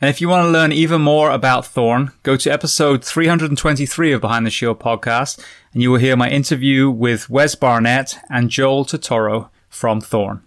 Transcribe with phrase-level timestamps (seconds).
[0.00, 4.20] And if you want to learn even more about Thorne, go to episode 323 of
[4.20, 8.84] Behind the Shield podcast, and you will hear my interview with Wes Barnett and Joel
[8.84, 10.44] Totoro from Thorne.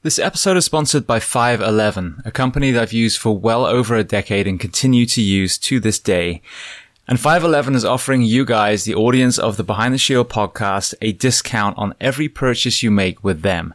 [0.00, 4.02] This episode is sponsored by 511, a company that I've used for well over a
[4.02, 6.40] decade and continue to use to this day.
[7.06, 11.12] And 511 is offering you guys, the audience of the Behind the Shield podcast, a
[11.12, 13.74] discount on every purchase you make with them.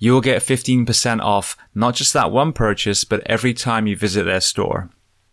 [0.00, 3.96] 5, you will get 15% off not just that one purchase, but every time you
[3.96, 4.88] visit their store.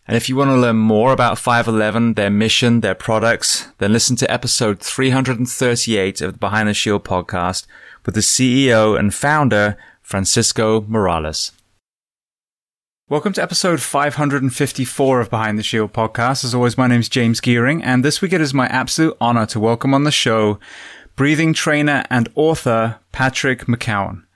[0.07, 4.15] And if you want to learn more about 511, their mission, their products, then listen
[4.17, 7.65] to episode 338 of the Behind the Shield podcast
[8.05, 11.51] with the CEO and founder, Francisco Morales.
[13.09, 16.43] Welcome to episode 554 of Behind the Shield podcast.
[16.43, 19.45] As always, my name is James Geering, and this week it is my absolute honor
[19.47, 20.59] to welcome on the show
[21.15, 24.26] breathing trainer and author Patrick McKeown.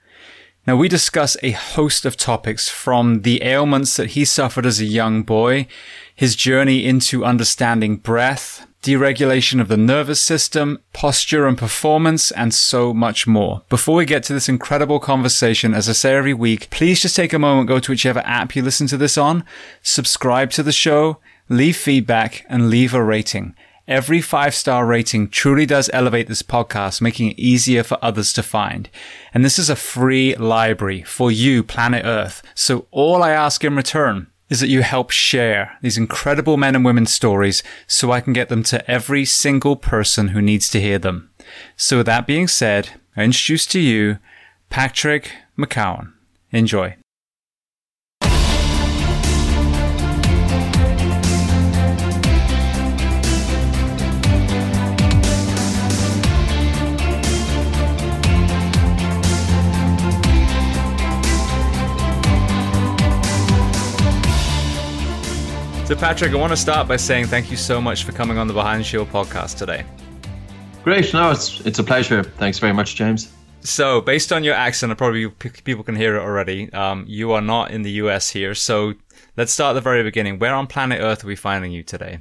[0.64, 4.84] Now, we discuss a host of topics from the ailments that he suffered as a
[4.84, 5.66] young boy,
[6.14, 12.94] his journey into understanding breath, deregulation of the nervous system, posture and performance, and so
[12.94, 13.62] much more.
[13.68, 17.32] Before we get to this incredible conversation, as I say every week, please just take
[17.32, 19.44] a moment, go to whichever app you listen to this on,
[19.82, 21.18] subscribe to the show,
[21.48, 23.56] leave feedback, and leave a rating.
[23.92, 28.42] Every five star rating truly does elevate this podcast, making it easier for others to
[28.42, 28.88] find.
[29.34, 32.42] And this is a free library for you, planet Earth.
[32.54, 36.86] So all I ask in return is that you help share these incredible men and
[36.86, 40.98] women's stories so I can get them to every single person who needs to hear
[40.98, 41.30] them.
[41.76, 44.16] So with that being said, I introduce to you
[44.70, 46.14] Patrick McKeown.
[46.50, 46.96] Enjoy.
[65.92, 68.48] So, Patrick, I want to start by saying thank you so much for coming on
[68.48, 69.84] the Behind the Shield podcast today.
[70.82, 71.12] Great.
[71.12, 72.22] No, it's it's a pleasure.
[72.22, 73.30] Thanks very much, James.
[73.60, 76.72] So, based on your accent, probably people can hear it already.
[76.72, 78.54] Um, you are not in the US here.
[78.54, 78.94] So,
[79.36, 80.38] let's start at the very beginning.
[80.38, 82.20] Where on planet Earth are we finding you today?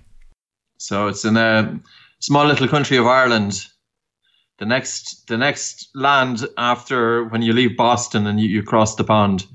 [0.75, 1.79] So, it's in a
[2.19, 3.65] small little country of Ireland.
[4.57, 9.05] The next, the next land after when you leave Boston and you, you cross the
[9.05, 9.45] pond,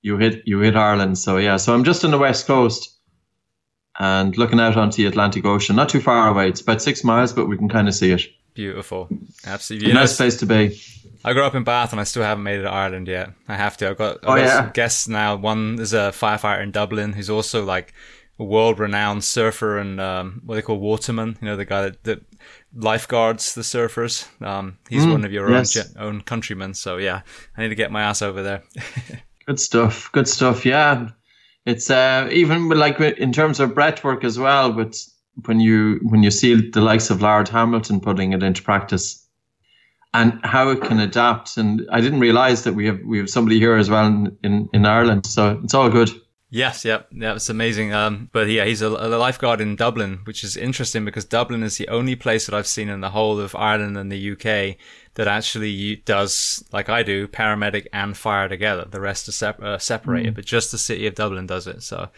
[0.00, 1.18] you hit you hit Ireland.
[1.18, 2.93] So yeah, so I'm just on the west coast
[3.98, 5.76] and looking out onto the Atlantic Ocean.
[5.76, 6.48] Not too far away.
[6.48, 8.22] It's about six miles, but we can kind of see it.
[8.54, 9.08] Beautiful.
[9.46, 9.88] Absolutely.
[9.88, 10.80] You nice place to be.
[11.24, 13.30] I grew up in Bath and I still haven't made it to Ireland yet.
[13.48, 13.90] I have to.
[13.90, 14.70] I've got, I've oh, got yeah.
[14.72, 15.36] guests now.
[15.36, 17.94] One is a firefighter in Dublin who's also like
[18.38, 21.38] a world renowned surfer and um, what they call waterman.
[21.40, 22.22] You know, the guy that, that
[22.74, 24.28] lifeguards the surfers.
[24.44, 25.76] Um, he's mm, one of your yes.
[25.96, 26.74] own, own countrymen.
[26.74, 27.22] So yeah,
[27.56, 28.62] I need to get my ass over there.
[29.46, 30.10] Good stuff.
[30.12, 30.66] Good stuff.
[30.66, 31.10] Yeah
[31.66, 34.72] it's uh, even like in terms of breath work as well.
[34.72, 34.96] But
[35.46, 39.26] when you when you see the likes of Laird Hamilton putting it into practice,
[40.12, 43.58] and how it can adapt, and I didn't realize that we have we have somebody
[43.58, 45.26] here as well in in, in Ireland.
[45.26, 46.10] So it's all good.
[46.54, 47.92] Yes, yep, yeah, it's amazing.
[47.92, 51.78] Um, but yeah, he's a, a, lifeguard in Dublin, which is interesting because Dublin is
[51.78, 54.76] the only place that I've seen in the whole of Ireland and the UK
[55.14, 58.86] that actually does, like I do, paramedic and fire together.
[58.88, 60.36] The rest are sep- uh, separated, mm.
[60.36, 61.82] but just the city of Dublin does it.
[61.82, 62.10] So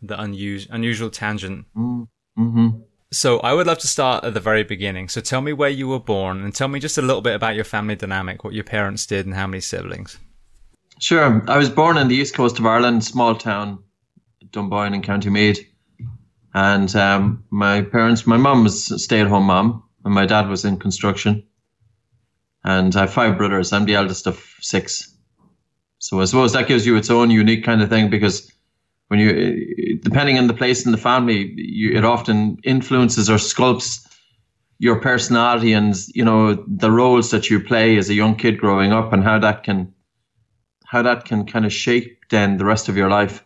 [0.00, 1.66] the unus- unusual tangent.
[1.76, 2.08] Mm.
[2.38, 2.68] Mm-hmm.
[3.12, 5.10] So I would love to start at the very beginning.
[5.10, 7.56] So tell me where you were born and tell me just a little bit about
[7.56, 10.18] your family dynamic, what your parents did and how many siblings.
[11.02, 11.42] Sure.
[11.50, 13.82] I was born in the east coast of Ireland, small town,
[14.52, 15.60] Dunboyne in County Meath.
[16.54, 20.48] And um, my parents, my mum was a stay at home mom, and my dad
[20.48, 21.44] was in construction
[22.64, 23.72] and I have five brothers.
[23.72, 25.12] I'm the eldest of six.
[25.98, 28.50] So I suppose that gives you its own unique kind of thing because
[29.08, 34.06] when you, depending on the place in the family, you, it often influences or sculpts
[34.78, 38.92] your personality and you know the roles that you play as a young kid growing
[38.92, 39.92] up and how that can
[40.92, 43.42] how that can kind of shape then the rest of your life.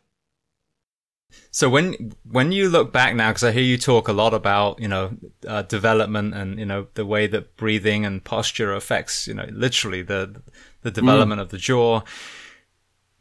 [1.52, 4.80] So when when you look back now, because I hear you talk a lot about
[4.80, 5.16] you know
[5.46, 10.02] uh, development and you know the way that breathing and posture affects you know literally
[10.02, 10.42] the
[10.82, 11.42] the development mm.
[11.42, 12.02] of the jaw.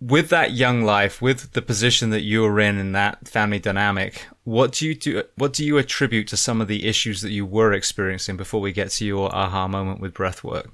[0.02, 4.26] With that young life, with the position that you were in in that family dynamic,
[4.44, 5.24] what do you do?
[5.36, 8.72] What do you attribute to some of the issues that you were experiencing before we
[8.72, 10.72] get to your aha moment with breath work?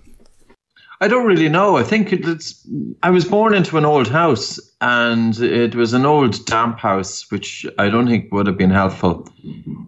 [1.02, 1.78] I don't really know.
[1.78, 2.64] I think it's.
[3.02, 7.66] I was born into an old house, and it was an old damp house, which
[7.80, 9.28] I don't think would have been helpful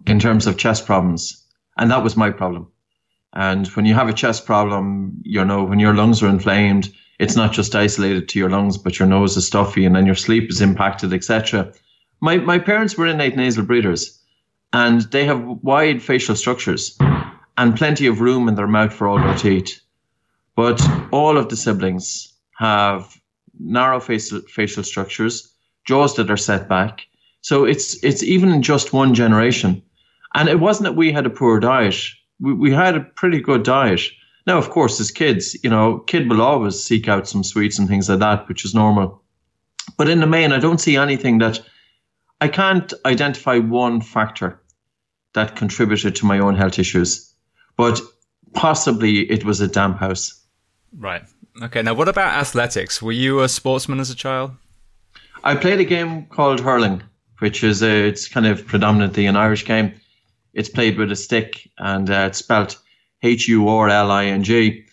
[0.08, 1.46] in terms of chest problems,
[1.78, 2.66] and that was my problem.
[3.32, 7.36] And when you have a chest problem, you know, when your lungs are inflamed, it's
[7.36, 10.50] not just isolated to your lungs, but your nose is stuffy, and then your sleep
[10.50, 11.72] is impacted, etc.
[12.20, 14.20] My my parents were innate nasal breathers,
[14.72, 16.98] and they have wide facial structures
[17.56, 19.80] and plenty of room in their mouth for all their teeth
[20.56, 20.80] but
[21.10, 23.20] all of the siblings have
[23.58, 25.52] narrow facial, facial structures,
[25.86, 27.06] jaws that are set back.
[27.40, 29.82] So it's it's even in just one generation.
[30.34, 31.96] And it wasn't that we had a poor diet.
[32.40, 34.00] We, we had a pretty good diet.
[34.46, 37.88] Now, of course, as kids, you know, kid will always seek out some sweets and
[37.88, 39.22] things like that, which is normal.
[39.96, 41.60] But in the main, I don't see anything that
[42.40, 44.60] I can't identify one factor
[45.34, 47.32] that contributed to my own health issues.
[47.76, 48.00] But
[48.52, 50.43] possibly it was a damp house.
[50.96, 51.22] Right.
[51.62, 51.82] Okay.
[51.82, 53.02] Now, what about athletics?
[53.02, 54.52] Were you a sportsman as a child?
[55.44, 57.02] I played a game called hurling,
[57.38, 59.92] which is a, it's kind of predominantly an Irish game.
[60.54, 62.78] It's played with a stick and uh, it's spelled
[63.22, 64.84] H U R L I N G.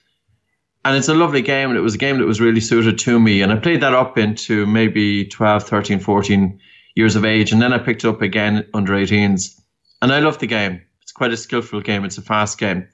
[0.83, 1.69] And it's a lovely game.
[1.69, 3.41] And it was a game that was really suited to me.
[3.41, 6.59] And I played that up into maybe 12, 13, 14
[6.95, 7.51] years of age.
[7.51, 9.59] And then I picked it up again under 18s.
[10.01, 10.81] And I love the game.
[11.03, 12.03] It's quite a skillful game.
[12.03, 12.87] It's a fast game.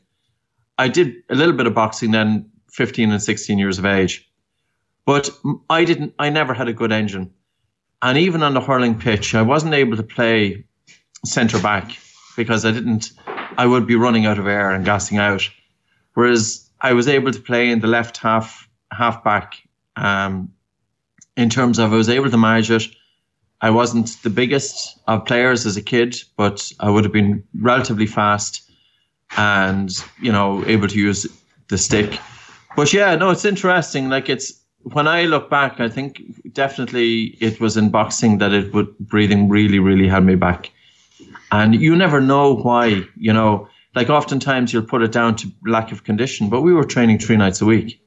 [0.77, 4.29] I did a little bit of boxing then 15 and 16 years of age.
[5.05, 5.29] But
[5.69, 7.33] I didn't, I never had a good engine.
[8.01, 10.65] And even on the hurling pitch, I wasn't able to play
[11.25, 11.97] centre back
[12.35, 13.11] because I didn't
[13.57, 15.49] I would be running out of air and gassing out.
[16.13, 19.55] Whereas I was able to play in the left half half back
[19.95, 20.53] um,
[21.35, 22.83] in terms of I was able to manage it.
[23.59, 28.05] I wasn't the biggest of players as a kid, but I would have been relatively
[28.05, 28.69] fast
[29.35, 31.25] and you know able to use
[31.67, 32.19] the stick.
[32.77, 34.07] But yeah, no, it's interesting.
[34.07, 34.53] Like it's
[34.83, 36.21] when I look back, I think
[36.53, 40.69] definitely it was in boxing that it would breathing really, really held me back.
[41.51, 45.91] And you never know why, you know, like oftentimes you'll put it down to lack
[45.91, 47.99] of condition, but we were training three nights a week.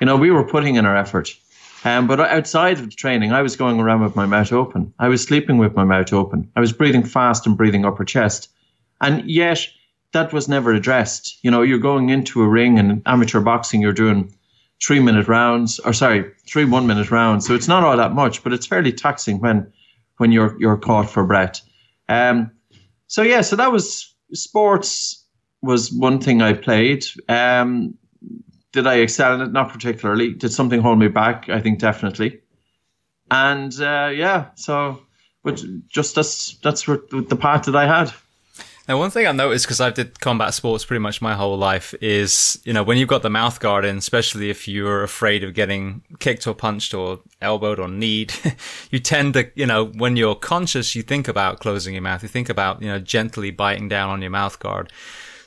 [0.00, 1.36] You know, we were putting in our effort.
[1.84, 4.94] Um, but outside of the training, I was going around with my mouth open.
[4.98, 6.50] I was sleeping with my mouth open.
[6.56, 8.48] I was breathing fast and breathing upper chest.
[9.02, 9.68] And yet,
[10.12, 11.42] that was never addressed.
[11.42, 14.32] You know, you're going into a ring and amateur boxing, you're doing
[14.82, 17.46] three minute rounds, or sorry, three one minute rounds.
[17.46, 19.72] So it's not all that much, but it's fairly taxing when
[20.16, 21.60] when you're you're caught for breath.
[22.08, 22.52] Um,
[23.06, 25.24] so yeah, so that was sports
[25.62, 27.04] was one thing I played.
[27.28, 27.94] Um,
[28.72, 29.52] did I excel in it?
[29.52, 30.34] Not particularly.
[30.34, 31.48] Did something hold me back?
[31.48, 32.40] I think definitely.
[33.30, 35.02] And uh, yeah, so
[35.42, 38.12] but just that's that's the part that I had.
[38.88, 41.92] Now, one thing I noticed because I've did combat sports pretty much my whole life
[42.00, 45.52] is, you know, when you've got the mouth guard in, especially if you're afraid of
[45.52, 48.32] getting kicked or punched or elbowed or kneed,
[48.90, 52.22] you tend to, you know, when you're conscious, you think about closing your mouth.
[52.22, 54.90] You think about, you know, gently biting down on your mouth guard.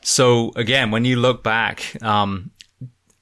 [0.04, 2.52] So again, when you look back, um,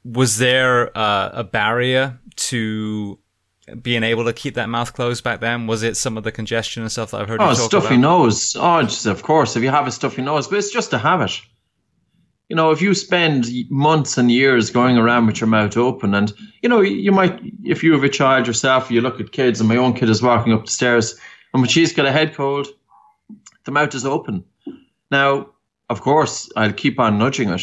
[0.03, 3.19] was there uh, a barrier to
[3.81, 5.67] being able to keep that mouth closed back then?
[5.67, 7.41] Was it some of the congestion and stuff that I've heard?
[7.41, 7.99] Oh, stuffy about?
[7.99, 8.55] nose.
[8.59, 11.39] Oh, just, of course, if you have a stuffy nose, but it's just a habit.
[12.49, 16.33] You know, if you spend months and years going around with your mouth open, and
[16.63, 19.69] you know, you might, if you have a child yourself, you look at kids, and
[19.69, 21.13] my own kid is walking up the stairs,
[21.53, 22.67] and when she's got a head cold,
[23.65, 24.43] the mouth is open.
[25.11, 25.49] Now,
[25.89, 27.61] of course, I'll keep on nudging it,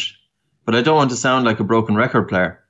[0.64, 2.62] but I don't want to sound like a broken record player.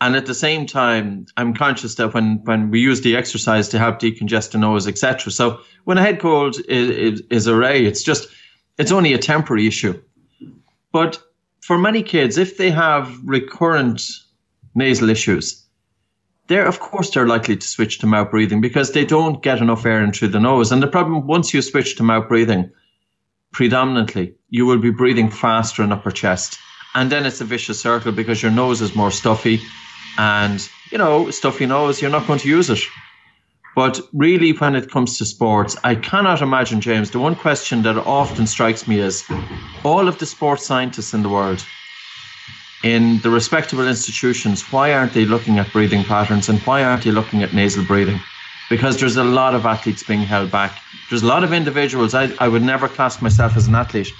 [0.00, 3.78] And at the same time, I'm conscious that when, when we use the exercise to
[3.78, 5.32] help decongest the nose, etc.
[5.32, 8.28] So when a head cold is, is, is array, it's just,
[8.76, 9.98] it's only a temporary issue.
[10.92, 11.18] But
[11.62, 14.02] for many kids, if they have recurrent
[14.74, 15.64] nasal issues,
[16.48, 19.86] they're, of course, they're likely to switch to mouth breathing because they don't get enough
[19.86, 20.72] air in through the nose.
[20.72, 22.70] And the problem, once you switch to mouth breathing,
[23.52, 26.58] predominantly, you will be breathing faster in upper chest.
[26.94, 29.60] And then it's a vicious circle because your nose is more stuffy
[30.18, 32.80] and, you know, stuff you know is you're not going to use it.
[33.74, 37.98] But really, when it comes to sports, I cannot imagine, James, the one question that
[37.98, 39.22] often strikes me is
[39.84, 41.62] all of the sports scientists in the world,
[42.82, 47.10] in the respectable institutions, why aren't they looking at breathing patterns and why aren't they
[47.10, 48.20] looking at nasal breathing?
[48.70, 50.80] Because there's a lot of athletes being held back.
[51.10, 52.14] There's a lot of individuals.
[52.14, 54.12] I, I would never class myself as an athlete.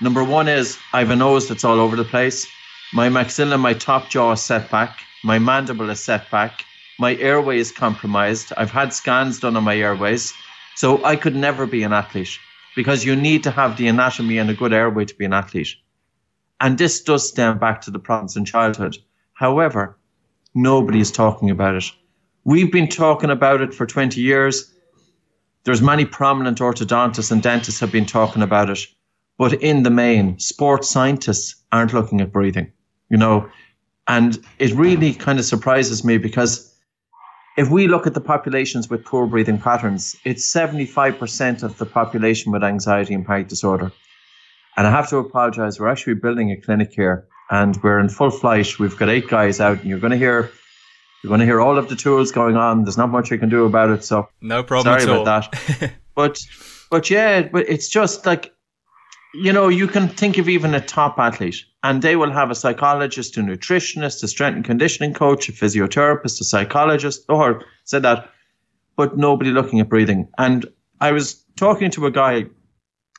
[0.00, 2.46] Number one is I have a nose that's all over the place.
[2.92, 5.00] My maxilla, my top jaw is set back.
[5.26, 6.64] My mandible is set back.
[7.00, 8.52] My airway is compromised.
[8.56, 10.32] I've had scans done on my airways.
[10.76, 12.38] So I could never be an athlete
[12.76, 15.74] because you need to have the anatomy and a good airway to be an athlete.
[16.60, 18.98] And this does stem back to the problems in childhood.
[19.32, 19.98] However,
[20.54, 21.90] nobody is talking about it.
[22.44, 24.72] We've been talking about it for 20 years.
[25.64, 28.78] There's many prominent orthodontists and dentists have been talking about it.
[29.38, 32.70] But in the main, sports scientists aren't looking at breathing.
[33.10, 33.50] You know,
[34.08, 36.72] and it really kind of surprises me because
[37.56, 42.52] if we look at the populations with poor breathing patterns, it's 75% of the population
[42.52, 43.92] with anxiety and panic disorder.
[44.76, 45.80] And I have to apologize.
[45.80, 48.78] We're actually building a clinic here and we're in full flight.
[48.78, 50.50] We've got eight guys out and you're going to hear
[51.22, 52.84] you're going to hear all of the tools going on.
[52.84, 54.04] There's not much you can do about it.
[54.04, 55.00] So no problem.
[55.00, 55.92] Sorry about that.
[56.14, 56.38] but,
[56.90, 58.54] but yeah, but it's just like,
[59.34, 62.54] you know, you can think of even a top athlete and they will have a
[62.54, 68.30] psychologist, a nutritionist, a strength and conditioning coach, a physiotherapist, a psychologist, or said that,
[68.96, 70.28] but nobody looking at breathing.
[70.38, 70.66] And
[71.00, 72.46] I was talking to a guy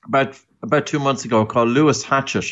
[0.06, 2.46] about about two months ago called Lewis Hatchett,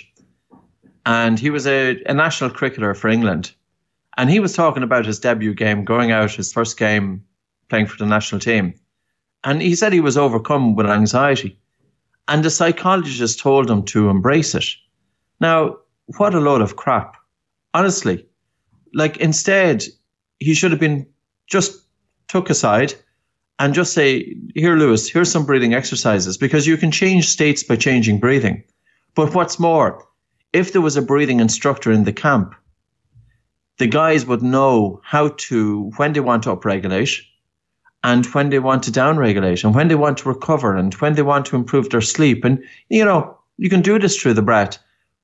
[1.05, 3.51] and he was a, a national cricketer for England,
[4.15, 7.25] and he was talking about his debut game, going out his first game,
[7.67, 8.75] playing for the national team,
[9.43, 11.57] and he said he was overcome with anxiety,
[12.27, 14.65] and the psychologist told him to embrace it.
[15.39, 15.77] Now,
[16.17, 17.15] what a load of crap.
[17.74, 18.25] Honestly.
[18.94, 19.84] Like instead,
[20.39, 21.05] he should have been
[21.48, 21.86] just
[22.27, 22.94] took aside
[23.60, 27.75] and just say, here, Lewis, here's some breathing exercises because you can change states by
[27.75, 28.63] changing breathing.
[29.15, 30.05] But what's more,
[30.53, 32.55] if there was a breathing instructor in the camp,
[33.77, 37.22] the guys would know how to, when they want to upregulate
[38.05, 41.24] and when they want to downregulate and when they want to recover and when they
[41.24, 42.45] want to improve their sleep.
[42.45, 42.59] And,
[42.89, 44.77] you know, You can do this through the breath.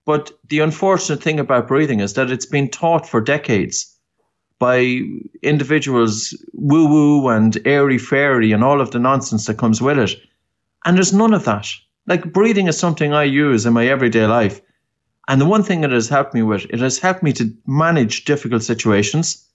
[0.06, 3.96] But the unfortunate thing about breathing is that it's been taught for decades
[4.58, 5.02] by
[5.42, 10.16] individuals woo woo and airy fairy and all of the nonsense that comes with it.
[10.86, 11.68] And there's none of that.
[12.08, 14.62] Like breathing is something I use in my everyday life.
[15.28, 18.26] And the one thing it has helped me with, it has helped me to manage
[18.26, 19.48] difficult situations.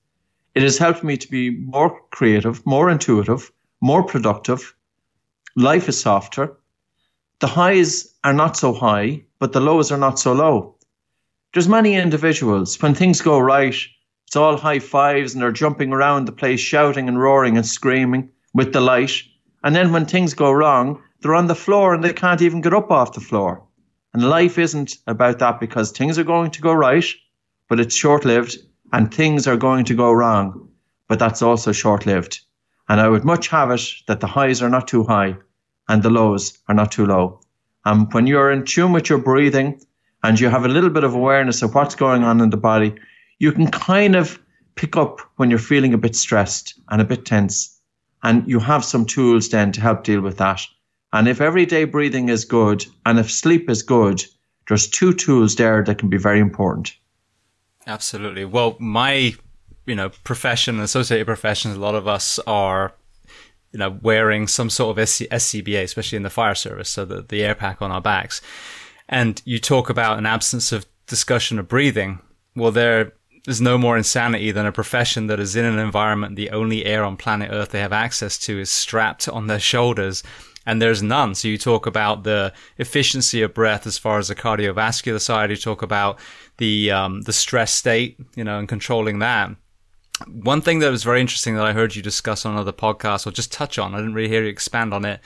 [0.56, 4.74] It has helped me to be more creative, more intuitive, more productive.
[5.54, 6.56] Life is softer.
[7.40, 10.76] The highs are not so high, but the lows are not so low.
[11.52, 13.76] There's many individuals, when things go right,
[14.26, 18.30] it's all high fives and they're jumping around the place shouting and roaring and screaming
[18.54, 19.12] with delight.
[19.62, 22.72] And then when things go wrong, they're on the floor and they can't even get
[22.72, 23.62] up off the floor.
[24.14, 27.04] And life isn't about that because things are going to go right,
[27.68, 28.56] but it's short lived,
[28.92, 30.68] and things are going to go wrong,
[31.08, 32.40] but that's also short lived.
[32.88, 35.36] And I would much have it that the highs are not too high
[35.88, 37.40] and the lows are not too low.
[37.84, 39.80] And when you're in tune with your breathing
[40.22, 42.94] and you have a little bit of awareness of what's going on in the body,
[43.38, 44.38] you can kind of
[44.74, 47.80] pick up when you're feeling a bit stressed and a bit tense.
[48.22, 50.62] And you have some tools then to help deal with that.
[51.12, 54.24] And if everyday breathing is good and if sleep is good,
[54.68, 56.92] there's two tools there that can be very important.
[57.86, 58.44] Absolutely.
[58.44, 59.34] Well, my,
[59.86, 62.94] you know, profession, associated professions, a lot of us are,
[63.72, 67.22] you know, wearing some sort of SC- SCBA, especially in the fire service, so the,
[67.22, 68.40] the air pack on our backs.
[69.08, 72.20] And you talk about an absence of discussion of breathing.
[72.56, 73.12] Well, there
[73.44, 77.04] there's no more insanity than a profession that is in an environment the only air
[77.04, 80.24] on planet Earth they have access to is strapped on their shoulders
[80.66, 81.34] and there's none.
[81.36, 85.50] So you talk about the efficiency of breath as far as the cardiovascular side.
[85.50, 86.18] You talk about
[86.58, 89.50] the um, the stress state, you know, and controlling that.
[90.26, 93.30] One thing that was very interesting that I heard you discuss on another podcast, or
[93.30, 95.20] just touch on, I didn't really hear you expand on it,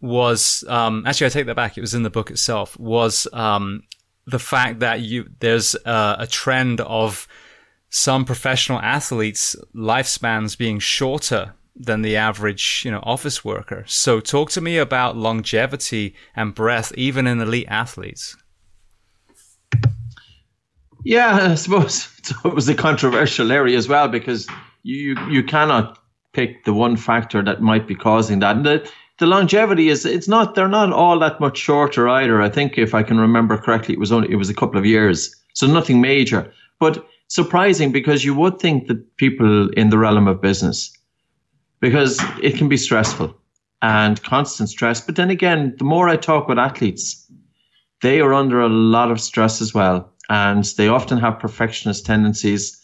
[0.00, 1.76] was um, actually I take that back.
[1.76, 2.78] It was in the book itself.
[2.78, 3.82] Was um,
[4.26, 7.26] the fact that you there's a, a trend of
[7.88, 13.84] some professional athletes' lifespans being shorter than the average, you know, office worker.
[13.86, 18.36] So talk to me about longevity and breath, even in elite athletes.
[21.04, 22.08] Yeah, I suppose
[22.44, 24.46] it was a controversial area as well because
[24.82, 25.98] you you cannot
[26.32, 28.56] pick the one factor that might be causing that.
[28.56, 32.40] And the, the longevity is it's not they're not all that much shorter either.
[32.40, 34.86] I think if I can remember correctly, it was only it was a couple of
[34.86, 36.52] years, so nothing major.
[36.78, 40.90] But surprising because you would think that people in the realm of business,
[41.80, 43.36] because it can be stressful
[43.82, 45.00] and constant stress.
[45.00, 47.30] But then again, the more I talk with athletes,
[48.02, 50.09] they are under a lot of stress as well.
[50.30, 52.80] And they often have perfectionist tendencies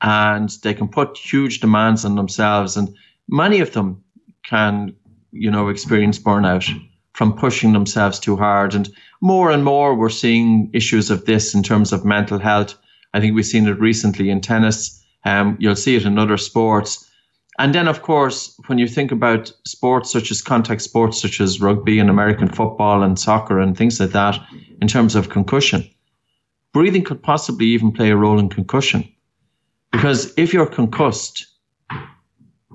[0.00, 2.76] and they can put huge demands on themselves.
[2.78, 2.94] And
[3.28, 4.02] many of them
[4.42, 4.94] can,
[5.32, 6.66] you know, experience burnout
[7.12, 8.74] from pushing themselves too hard.
[8.74, 8.88] And
[9.20, 12.76] more and more, we're seeing issues of this in terms of mental health
[13.16, 15.02] I think we've seen it recently in tennis.
[15.24, 17.10] Um, you'll see it in other sports.
[17.58, 21.58] And then, of course, when you think about sports such as contact sports, such as
[21.58, 24.38] rugby and American football and soccer and things like that,
[24.82, 25.88] in terms of concussion,
[26.76, 29.02] breathing could possibly even play a role in concussion.
[29.92, 31.46] Because if you're concussed,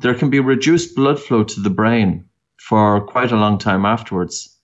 [0.02, 2.26] there can be reduced blood flow to the brain
[2.58, 4.58] for quite a long time afterwards.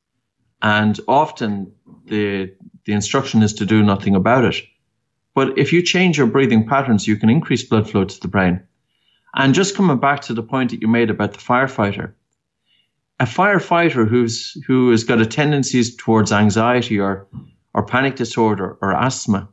[0.64, 1.72] And often
[2.06, 2.52] the,
[2.86, 4.56] the instruction is to do nothing about it.
[5.36, 8.64] But if you change your breathing patterns, you can increase blood flow to the brain.
[9.36, 12.14] And just coming back to the point that you made about the firefighter,
[13.20, 17.28] a firefighter who's who has got a tendencies towards anxiety or
[17.78, 19.48] or panic disorder or asthma,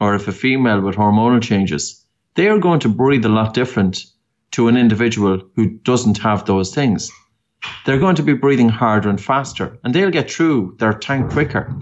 [0.00, 4.04] or if a female with hormonal changes, they are going to breathe a lot different
[4.50, 7.08] to an individual who doesn't have those things.
[7.86, 11.72] They're going to be breathing harder and faster, and they'll get through their tank quicker.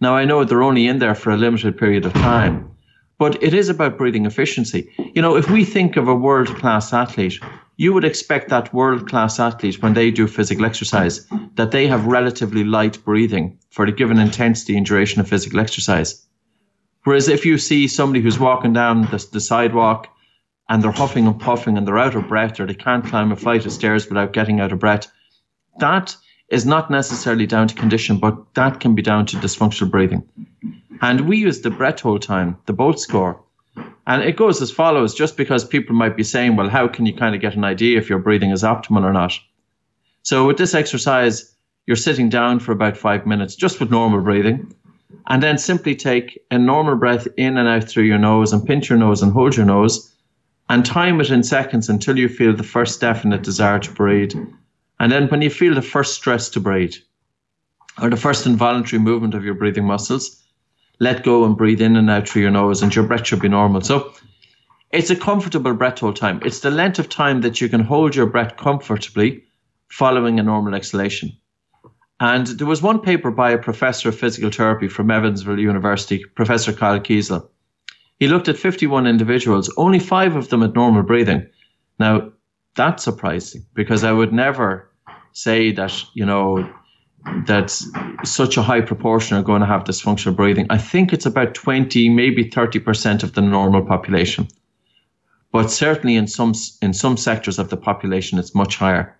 [0.00, 2.68] Now I know they're only in there for a limited period of time,
[3.16, 4.92] but it is about breathing efficiency.
[5.14, 7.38] You know, if we think of a world class athlete,
[7.76, 12.06] you would expect that world class athlete, when they do physical exercise, that they have
[12.06, 16.26] relatively light breathing for the given intensity and duration of physical exercise.
[17.04, 20.08] Whereas if you see somebody who's walking down the, the sidewalk
[20.68, 23.36] and they're huffing and puffing and they're out of breath or they can't climb a
[23.36, 25.06] flight of stairs without getting out of breath,
[25.78, 26.16] that
[26.48, 30.22] is not necessarily down to condition, but that can be down to dysfunctional breathing.
[31.02, 33.42] And we use the breath hold time, the Bolt score.
[34.06, 37.14] And it goes as follows, just because people might be saying, well, how can you
[37.14, 39.38] kind of get an idea if your breathing is optimal or not?
[40.22, 41.54] So with this exercise,
[41.86, 44.74] you're sitting down for about five minutes, just with normal breathing.
[45.28, 48.88] And then simply take a normal breath in and out through your nose and pinch
[48.88, 50.12] your nose and hold your nose
[50.68, 54.34] and time it in seconds until you feel the first definite desire to breathe.
[55.00, 56.94] And then when you feel the first stress to breathe.
[58.00, 60.42] or the first involuntary movement of your breathing muscles.
[60.98, 63.48] Let go and breathe in and out through your nose, and your breath should be
[63.48, 63.80] normal.
[63.82, 64.12] So
[64.92, 66.40] it's a comfortable breath hold time.
[66.44, 69.44] It's the length of time that you can hold your breath comfortably
[69.88, 71.36] following a normal exhalation.
[72.18, 76.72] And there was one paper by a professor of physical therapy from Evansville University, Professor
[76.72, 77.48] Kyle Kiesel.
[78.18, 81.46] He looked at 51 individuals, only five of them had normal breathing.
[81.98, 82.32] Now,
[82.74, 84.90] that's surprising because I would never
[85.32, 86.72] say that, you know,
[87.46, 87.70] that
[88.24, 90.66] such a high proportion are going to have dysfunctional breathing.
[90.70, 94.48] I think it's about 20, maybe 30% of the normal population.
[95.52, 99.16] But certainly in some, in some sectors of the population, it's much higher.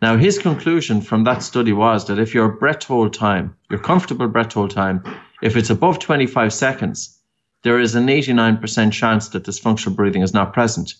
[0.00, 4.26] Now, his conclusion from that study was that if your breath hold time, your comfortable
[4.28, 5.04] breath hold time,
[5.42, 7.18] if it's above 25 seconds,
[7.62, 10.94] there is an 89% chance that dysfunctional breathing is not present.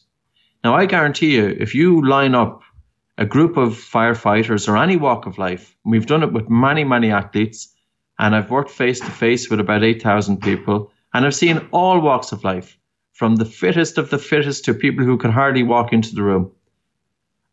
[0.63, 2.63] Now, I guarantee you, if you line up
[3.19, 7.11] a group of firefighters or any walk of life, we've done it with many, many
[7.11, 7.75] athletes,
[8.19, 12.33] and I've worked face to face with about 8,000 people, and I've seen all walks
[12.33, 12.79] of life,
[13.13, 16.51] from the fittest of the fittest to people who can hardly walk into the room.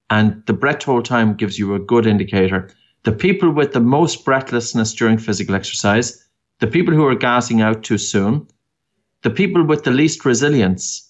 [0.10, 2.70] And the breath hold time gives you a good indicator.
[3.04, 6.26] The people with the most breathlessness during physical exercise,
[6.60, 8.48] the people who are gassing out too soon,
[9.22, 11.09] the people with the least resilience,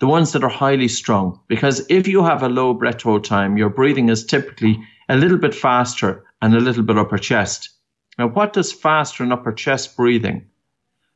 [0.00, 1.38] the ones that are highly strung.
[1.46, 5.38] Because if you have a low breath hold time, your breathing is typically a little
[5.38, 7.70] bit faster and a little bit upper chest.
[8.18, 10.46] Now, what does faster and upper chest breathing?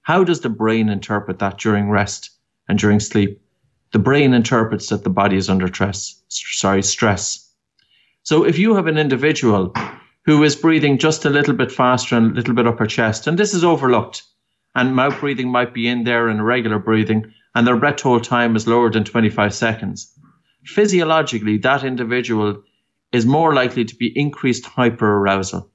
[0.03, 2.31] How does the brain interpret that during rest
[2.68, 3.40] and during sleep?
[3.94, 7.49] the brain interprets that the body is under stress, sorry, stress.
[8.25, 9.73] So if you have an individual
[10.25, 13.38] who is breathing just a little bit faster and a little bit upper chest, and
[13.38, 14.25] this is overlooked,
[14.75, 18.56] and mouth breathing might be in there and regular breathing, and their breath hold time
[18.56, 20.12] is lower than 25 seconds.
[20.64, 22.62] Physiologically, that individual
[23.12, 25.68] is more likely to be increased hyperarousal.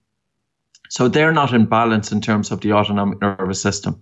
[0.89, 4.01] So they're not in balance in terms of the autonomic nervous system.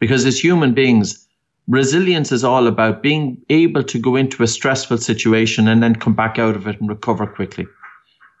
[0.00, 1.26] Because as human beings,
[1.68, 6.14] resilience is all about being able to go into a stressful situation and then come
[6.14, 7.66] back out of it and recover quickly.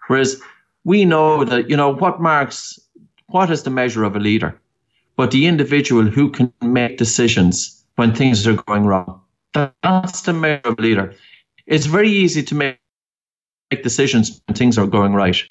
[0.08, 0.42] Whereas
[0.84, 2.78] we know that, you know, what marks,
[3.28, 4.60] what is the measure of a leader?
[5.16, 9.20] But the individual who can make decisions when things are going wrong.
[9.52, 11.14] That's the measure of a leader.
[11.66, 12.78] It's very easy to make,
[13.70, 15.42] make decisions when things are going right.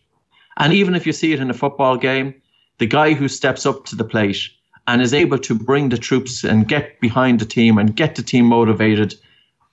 [0.58, 2.36] And even if you see it in a football game,
[2.78, 4.50] the guy who steps up to the plate
[4.88, 8.24] and is able to bring the troops and get behind the team and get the
[8.24, 9.16] team motivated,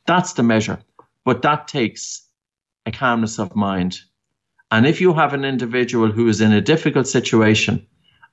[0.06, 0.78] that's the measure.
[1.24, 2.22] But that takes
[2.86, 4.00] a calmness of mind.
[4.70, 7.84] And if you have an individual who is in a difficult situation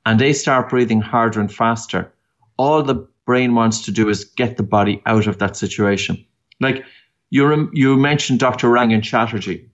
[0.06, 2.14] and they start breathing harder and faster,
[2.58, 6.26] all the brain wants to do is get the body out of that situation.
[6.60, 6.84] Like
[7.30, 8.70] you, you mentioned Dr.
[8.70, 9.70] Rangan Chatterjee,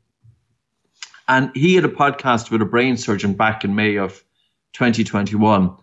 [1.30, 4.22] and he had a podcast with a brain surgeon back in May of
[4.74, 5.74] 2021.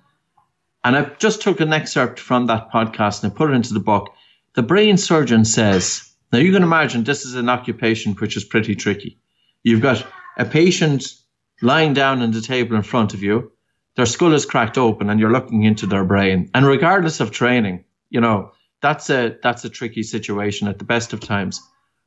[0.84, 3.80] And I just took an excerpt from that podcast and I put it into the
[3.80, 4.12] book.
[4.54, 8.74] The brain surgeon says, now you can imagine this is an occupation which is pretty
[8.74, 9.18] tricky.
[9.62, 10.06] You've got
[10.36, 11.14] a patient
[11.62, 13.52] lying down on the table in front of you.
[13.96, 16.50] Their skull is cracked open and you're looking into their brain.
[16.54, 21.12] And regardless of training, you know, that's a, that's a tricky situation at the best
[21.12, 21.60] of times.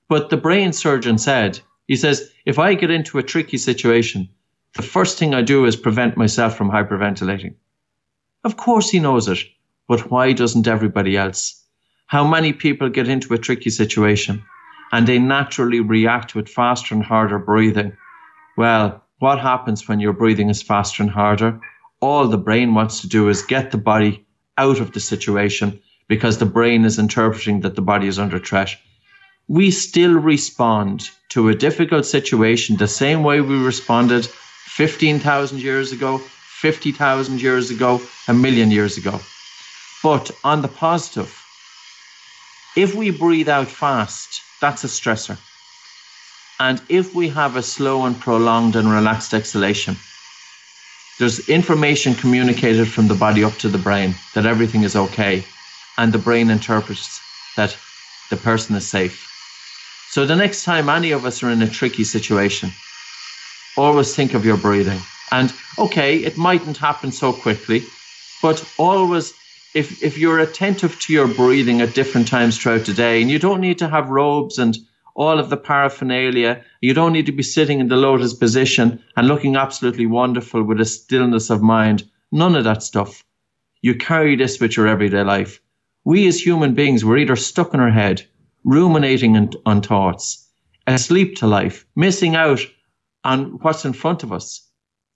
[0.09, 4.29] But the brain surgeon said, he says, if I get into a tricky situation,
[4.75, 7.55] the first thing I do is prevent myself from hyperventilating.
[8.43, 9.39] Of course he knows it,
[9.87, 11.63] but why doesn't everybody else?
[12.07, 14.43] How many people get into a tricky situation
[14.91, 17.95] and they naturally react with faster and harder breathing?
[18.57, 21.57] Well, what happens when your breathing is faster and harder?
[22.01, 24.25] All the brain wants to do is get the body
[24.57, 28.75] out of the situation because the brain is interpreting that the body is under threat.
[29.47, 36.17] We still respond to a difficult situation the same way we responded 15,000 years ago,
[36.17, 39.21] 50,000 years ago, a million years ago.
[40.03, 41.33] But on the positive,
[42.75, 45.37] if we breathe out fast, that's a stressor.
[46.63, 49.97] And if we have a slow and prolonged and relaxed exhalation,
[51.19, 55.43] there's information communicated from the body up to the brain that everything is okay.
[55.97, 57.19] And the brain interprets
[57.57, 57.77] that
[58.29, 59.29] the person is safe.
[60.11, 62.71] So the next time any of us are in a tricky situation,
[63.75, 65.01] always think of your breathing.
[65.33, 67.83] And okay, it mightn't happen so quickly,
[68.41, 69.33] but always
[69.75, 73.37] if if you're attentive to your breathing at different times throughout the day, and you
[73.37, 74.77] don't need to have robes and
[75.15, 79.27] all of the paraphernalia, you don't need to be sitting in the lotus position and
[79.27, 82.03] looking absolutely wonderful with a stillness of mind.
[82.31, 83.23] None of that stuff.
[83.81, 85.61] You carry this with your everyday life.
[86.05, 88.23] We as human beings, we're either stuck in our head,
[88.63, 90.49] ruminating on, on thoughts,
[90.87, 92.61] asleep to life, missing out
[93.23, 94.69] on what's in front of us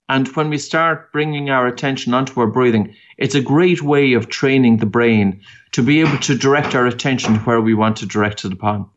[0.08, 4.28] And when we start bringing our attention onto our breathing, it's a great way of
[4.28, 8.44] training the brain to be able to direct our attention where we want to direct
[8.44, 8.88] it upon.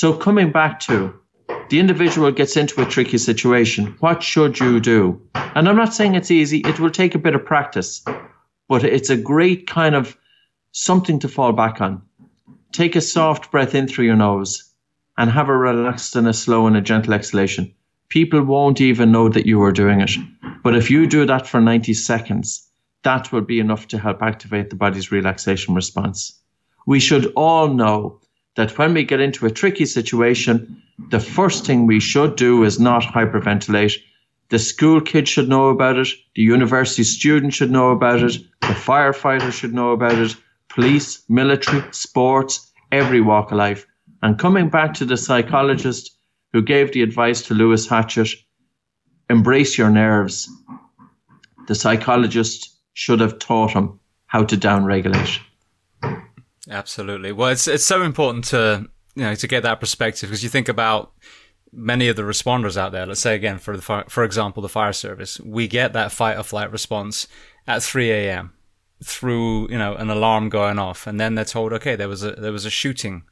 [0.00, 1.12] So coming back to
[1.68, 5.20] the individual gets into a tricky situation, what should you do?
[5.34, 8.02] And I'm not saying it's easy, it will take a bit of practice,
[8.66, 10.16] but it's a great kind of
[10.72, 12.00] something to fall back on.
[12.72, 14.72] Take a soft breath in through your nose
[15.18, 17.74] and have a relaxed and a slow and a gentle exhalation
[18.08, 20.12] people won't even know that you are doing it.
[20.64, 22.66] But if you do that for 90 seconds,
[23.02, 26.40] that will be enough to help activate the body's relaxation response.
[26.86, 28.19] We should all know
[28.56, 32.80] that when we get into a tricky situation, the first thing we should do is
[32.80, 33.96] not hyperventilate.
[34.48, 36.08] The school kid should know about it.
[36.34, 38.38] The university student should know about it.
[38.60, 40.36] The firefighter should know about it.
[40.68, 43.86] Police, military, sports, every walk of life.
[44.22, 46.16] And coming back to the psychologist,
[46.52, 48.28] who gave the advice to Lewis Hatchett
[49.28, 50.50] embrace your nerves.
[51.68, 55.38] The psychologist should have taught him how to downregulate.
[56.70, 57.32] Absolutely.
[57.32, 60.68] Well, it's it's so important to you know to get that perspective because you think
[60.68, 61.12] about
[61.72, 63.04] many of the responders out there.
[63.06, 66.38] Let's say again for the fire, for example the fire service, we get that fight
[66.38, 67.26] or flight response
[67.66, 68.52] at 3 a.m.
[69.02, 72.32] through you know an alarm going off, and then they're told, okay, there was a
[72.32, 73.24] there was a shooting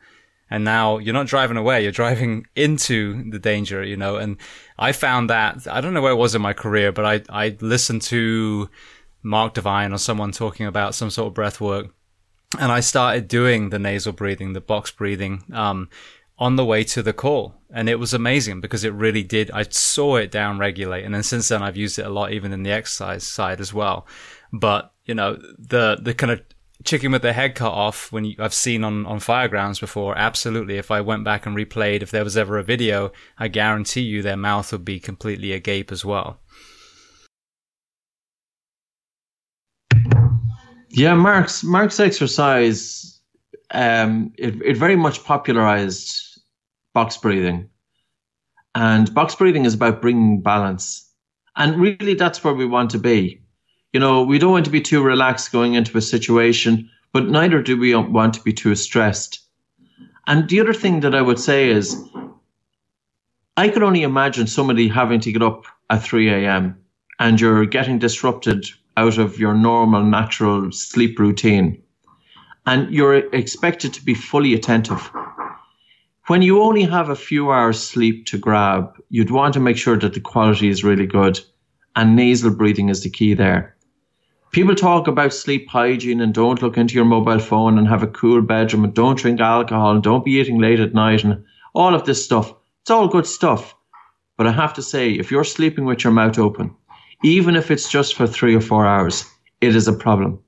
[0.50, 4.38] and now you're not driving away you're driving into the danger you know and
[4.78, 7.56] i found that i don't know where it was in my career but i i
[7.60, 8.70] listened to
[9.22, 11.88] mark divine or someone talking about some sort of breath work
[12.58, 15.88] and i started doing the nasal breathing the box breathing um,
[16.38, 19.62] on the way to the call and it was amazing because it really did i
[19.64, 22.62] saw it down regulate and then since then i've used it a lot even in
[22.62, 24.06] the exercise side as well
[24.52, 26.40] but you know the the kind of
[26.84, 30.16] chicken with their head cut off when you, I've seen on, on Firegrounds before.
[30.16, 30.78] Absolutely.
[30.78, 34.22] If I went back and replayed, if there was ever a video, I guarantee you
[34.22, 36.40] their mouth would be completely agape as well.
[40.98, 43.20] Yeah, Mark's Mark's exercise
[43.70, 46.40] um, it, it very much popularized
[46.92, 47.68] box breathing.
[48.74, 51.10] And box breathing is about bringing balance.
[51.56, 53.40] And really, that's where we want to be
[53.92, 57.62] you know, we don't want to be too relaxed going into a situation, but neither
[57.62, 59.40] do we want to be too stressed.
[60.26, 61.96] And the other thing that I would say is,
[63.56, 66.78] I could only imagine somebody having to get up at 3 a.m.
[67.18, 68.66] and you're getting disrupted
[68.98, 71.82] out of your normal, natural sleep routine.
[72.66, 75.10] And you're expected to be fully attentive.
[76.26, 79.98] When you only have a few hours sleep to grab, you'd want to make sure
[79.98, 81.40] that the quality is really good.
[81.96, 83.78] And nasal breathing is the key there
[84.50, 88.08] people talk about sleep hygiene and don't look into your mobile phone and have a
[88.08, 91.94] cool bedroom and don't drink alcohol and don't be eating late at night and all
[91.94, 92.54] of this stuff.
[92.82, 93.74] It's all good stuff.
[94.36, 96.74] But I have to say, if you're sleeping with your mouth open,
[97.22, 99.24] even if it's just for three or four hours,
[99.60, 100.38] it is a problem.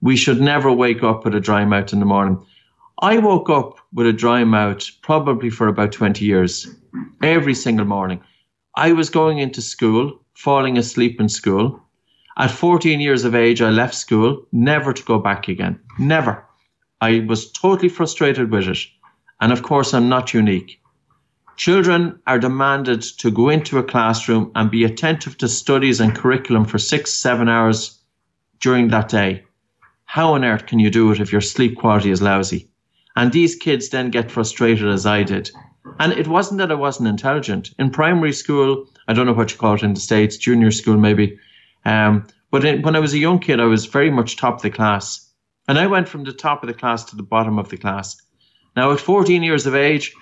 [0.00, 2.44] We should never wake up with a dry mouth in the morning.
[3.00, 6.68] I woke up with a dry mouth probably for about 20 years,
[7.22, 8.20] every single morning.
[8.76, 11.84] I was going into school, falling asleep in school,
[12.36, 15.78] at 14 years of age, I left school, never to go back again.
[15.98, 16.44] Never.
[17.00, 18.78] I was totally frustrated with it.
[19.40, 20.80] And of course, I'm not unique.
[21.56, 26.64] Children are demanded to go into a classroom and be attentive to studies and curriculum
[26.64, 28.00] for six, seven hours
[28.60, 29.44] during that day.
[30.04, 32.68] How on earth can you do it if your sleep quality is lousy?
[33.16, 35.50] And these kids then get frustrated as I did.
[36.00, 37.70] And it wasn't that I wasn't intelligent.
[37.78, 40.96] In primary school, I don't know what you call it in the States, junior school
[40.96, 41.38] maybe,
[41.84, 44.62] um, but in, when I was a young kid, I was very much top of
[44.62, 45.30] the class.
[45.68, 48.16] And I went from the top of the class to the bottom of the class.
[48.76, 50.12] Now, at 14 years of age,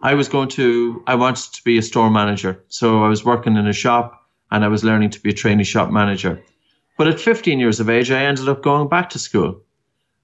[0.00, 2.64] I was going to, I wanted to be a store manager.
[2.68, 5.64] So I was working in a shop and I was learning to be a trainee
[5.64, 6.42] shop manager.
[6.96, 9.62] But at 15 years of age, I ended up going back to school.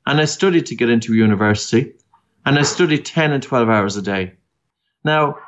[0.07, 1.95] And I studied to get into university.
[2.47, 4.35] And I studied 10 and 12 hours a day.
[5.03, 5.39] Now,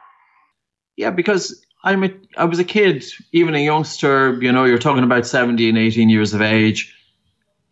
[0.96, 5.04] yeah, because I'm a, I was a kid, even a youngster, you know, you're talking
[5.04, 6.94] about 17, 18 years of age,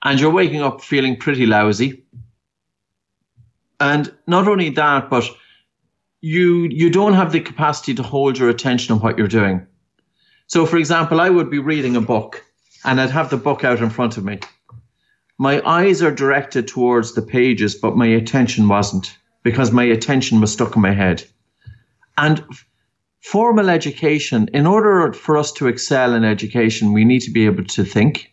[0.02, 2.04] and you're waking up feeling pretty lousy.
[3.80, 5.28] And not only that, but
[6.24, 9.66] you you don't have the capacity to hold your attention on what you're doing.
[10.46, 12.42] So for example, I would be reading a book
[12.82, 14.38] and I'd have the book out in front of me.
[15.36, 20.50] My eyes are directed towards the pages, but my attention wasn't because my attention was
[20.50, 21.22] stuck in my head.
[22.16, 22.42] And
[23.20, 27.64] formal education, in order for us to excel in education, we need to be able
[27.64, 28.32] to think,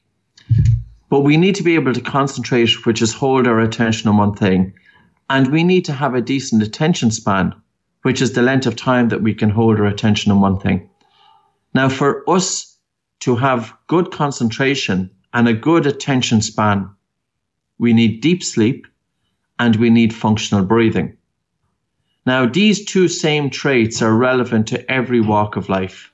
[1.09, 4.33] but we need to be able to concentrate, which is hold our attention on one
[4.33, 4.73] thing.
[5.29, 7.53] And we need to have a decent attention span,
[8.03, 10.89] which is the length of time that we can hold our attention on one thing.
[11.73, 12.77] Now, for us
[13.21, 16.89] to have good concentration and a good attention span,
[17.77, 18.87] we need deep sleep
[19.59, 21.17] and we need functional breathing.
[22.25, 26.11] Now, these two same traits are relevant to every walk of life.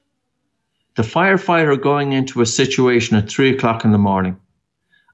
[0.96, 4.38] The firefighter going into a situation at three o'clock in the morning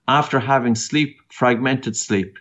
[0.08, 2.38] after having sleep, fragmented sleep,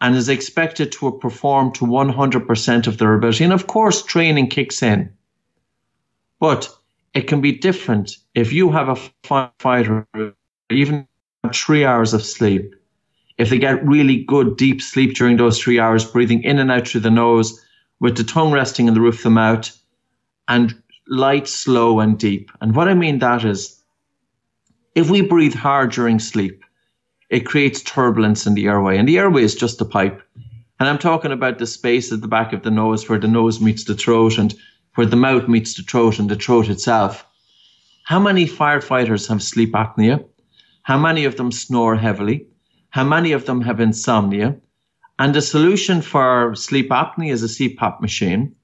[0.00, 3.44] and is expected to perform to 100% of their ability.
[3.44, 5.10] And of course, training kicks in.
[6.38, 6.68] But
[7.14, 10.06] it can be different if you have a firefighter,
[10.70, 11.08] even
[11.54, 12.74] three hours of sleep.
[13.38, 16.88] If they get really good deep sleep during those three hours, breathing in and out
[16.88, 17.64] through the nose,
[18.00, 19.82] with the tongue resting in the roof of the mouth,
[20.48, 20.74] and
[21.08, 22.50] light, slow, and deep.
[22.60, 23.82] And what I mean that is,
[24.94, 26.64] if we breathe hard during sleep,
[27.28, 28.98] it creates turbulence in the airway.
[28.98, 30.22] And the airway is just a pipe.
[30.78, 33.60] And I'm talking about the space at the back of the nose where the nose
[33.60, 34.54] meets the throat and
[34.94, 37.26] where the mouth meets the throat and the throat itself.
[38.04, 40.24] How many firefighters have sleep apnea?
[40.82, 42.46] How many of them snore heavily?
[42.90, 44.56] How many of them have insomnia?
[45.18, 48.55] And the solution for sleep apnea is a CPAP machine.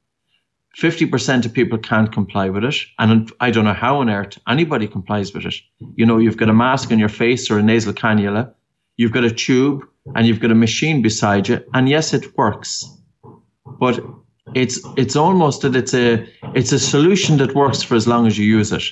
[0.78, 2.76] 50% of people can't comply with it.
[2.98, 5.54] And I don't know how on earth anybody complies with it.
[5.96, 8.52] You know, you've got a mask on your face or a nasal cannula,
[8.96, 11.62] you've got a tube, and you've got a machine beside you.
[11.74, 12.84] And yes, it works.
[13.78, 14.00] But
[14.54, 18.38] it's it's almost that it's a it's a solution that works for as long as
[18.38, 18.82] you use it.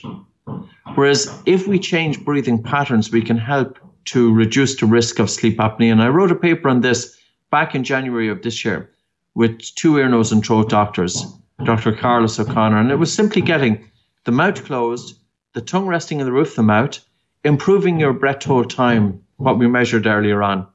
[0.94, 5.58] Whereas if we change breathing patterns, we can help to reduce the risk of sleep
[5.58, 5.92] apnea.
[5.92, 7.16] And I wrote a paper on this
[7.50, 8.90] back in January of this year
[9.34, 11.24] with two ear, nose, and throat doctors
[11.64, 11.92] Dr.
[11.92, 13.90] Carlos O'Connor, and it was simply getting
[14.24, 15.18] the mouth closed,
[15.54, 16.98] the tongue resting in the roof of the mouth,
[17.44, 20.66] improving your breath hold time, what we measured earlier on,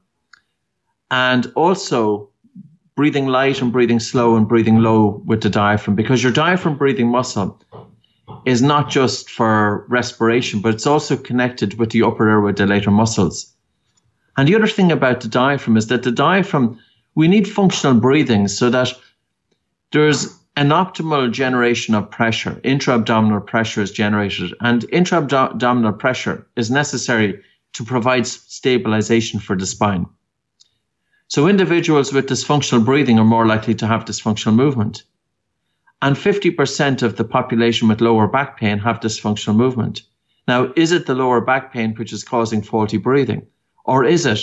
[1.10, 2.30] and also
[2.94, 7.08] breathing light and breathing slow and breathing low with the diaphragm, because your diaphragm breathing
[7.08, 7.60] muscle
[8.44, 13.52] is not just for respiration, but it's also connected with the upper airway dilator muscles.
[14.36, 16.78] And the other thing about the diaphragm is that the diaphragm,
[17.14, 18.92] we need functional breathing so that
[19.92, 27.42] there's an optimal generation of pressure, intra-abdominal pressure is generated, and intra-abdominal pressure is necessary
[27.74, 30.06] to provide stabilization for the spine.
[31.28, 35.02] So individuals with dysfunctional breathing are more likely to have dysfunctional movement.
[36.00, 40.02] And 50% of the population with lower back pain have dysfunctional movement.
[40.48, 43.46] Now, is it the lower back pain which is causing faulty breathing?
[43.84, 44.40] Or is it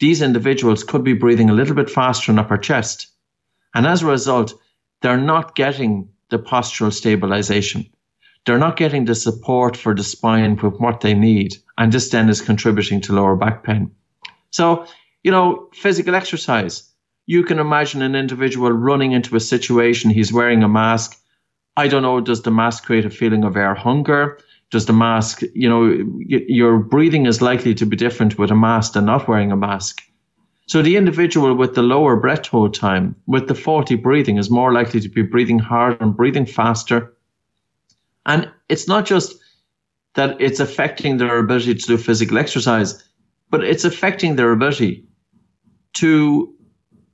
[0.00, 3.08] these individuals could be breathing a little bit faster in upper chest?
[3.74, 4.54] And as a result,
[5.02, 7.86] they're not getting the postural stabilization.
[8.44, 11.56] They're not getting the support for the spine with what they need.
[11.78, 13.90] And this then is contributing to lower back pain.
[14.50, 14.86] So,
[15.24, 16.88] you know, physical exercise.
[17.26, 21.20] You can imagine an individual running into a situation, he's wearing a mask.
[21.76, 24.38] I don't know, does the mask create a feeling of air hunger?
[24.70, 25.84] Does the mask, you know,
[26.26, 30.02] your breathing is likely to be different with a mask than not wearing a mask.
[30.66, 34.72] So the individual with the lower breath hold time, with the faulty breathing, is more
[34.72, 37.16] likely to be breathing hard and breathing faster.
[38.26, 39.36] And it's not just
[40.14, 43.04] that it's affecting their ability to do physical exercise,
[43.48, 45.06] but it's affecting their ability
[45.94, 46.52] to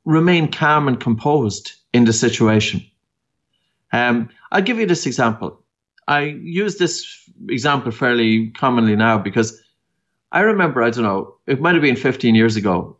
[0.07, 2.83] remain calm and composed in the situation.
[3.93, 5.63] Um, I'll give you this example.
[6.09, 9.61] I use this example fairly commonly now because
[10.33, 12.97] I remember, I don't know, it might have been 15 years ago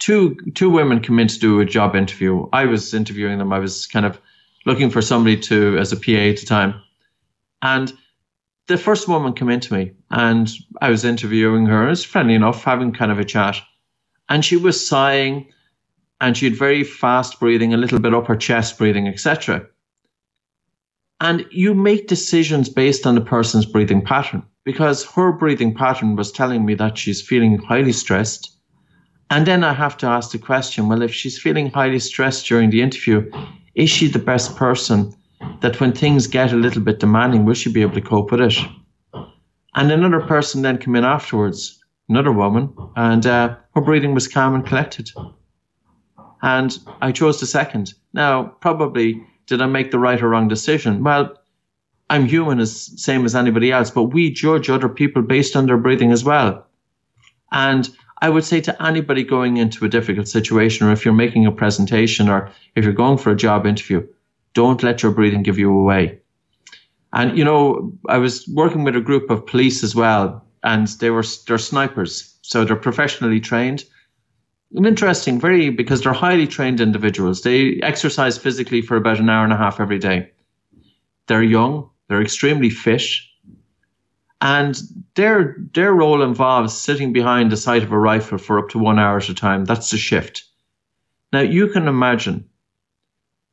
[0.00, 2.48] two two women come in to do a job interview.
[2.52, 3.52] I was interviewing them.
[3.52, 4.20] I was kind of
[4.66, 6.74] looking for somebody to as a PA at the time,
[7.62, 7.92] and
[8.66, 11.86] the first woman came in to me, and I was interviewing her.
[11.86, 13.60] It was friendly enough, having kind of a chat,
[14.28, 15.46] and she was sighing,
[16.20, 19.66] and she had very fast breathing, a little bit up her chest breathing, etc.
[21.20, 26.32] And you make decisions based on the person's breathing pattern because her breathing pattern was
[26.32, 28.56] telling me that she's feeling highly stressed
[29.30, 32.70] and then I have to ask the question well, if she's feeling highly stressed during
[32.70, 33.30] the interview,
[33.74, 35.14] is she the best person
[35.60, 38.40] that when things get a little bit demanding, will she be able to cope with
[38.40, 38.58] it?
[39.74, 44.54] And another person then came in afterwards, another woman, and uh, her breathing was calm
[44.54, 45.10] and collected.
[46.42, 47.94] And I chose the second.
[48.12, 51.04] Now, probably did I make the right or wrong decision?
[51.04, 51.36] Well,
[52.08, 55.76] I'm human as same as anybody else, but we judge other people based on their
[55.76, 56.66] breathing as well.
[57.52, 57.88] And
[58.22, 61.52] I would say to anybody going into a difficult situation, or if you're making a
[61.52, 64.06] presentation, or if you're going for a job interview,
[64.52, 66.18] don't let your breathing give you away.
[67.12, 71.10] And you know, I was working with a group of police as well, and they
[71.10, 73.84] were they're snipers, so they're professionally trained.
[74.74, 77.42] And interesting, very because they're highly trained individuals.
[77.42, 80.30] They exercise physically for about an hour and a half every day.
[81.26, 83.02] They're young, they're extremely fit,
[84.40, 84.80] And
[85.14, 88.98] their their role involves sitting behind the sight of a rifle for up to one
[88.98, 89.64] hour at a time.
[89.64, 90.44] That's the shift.
[91.32, 92.46] Now you can imagine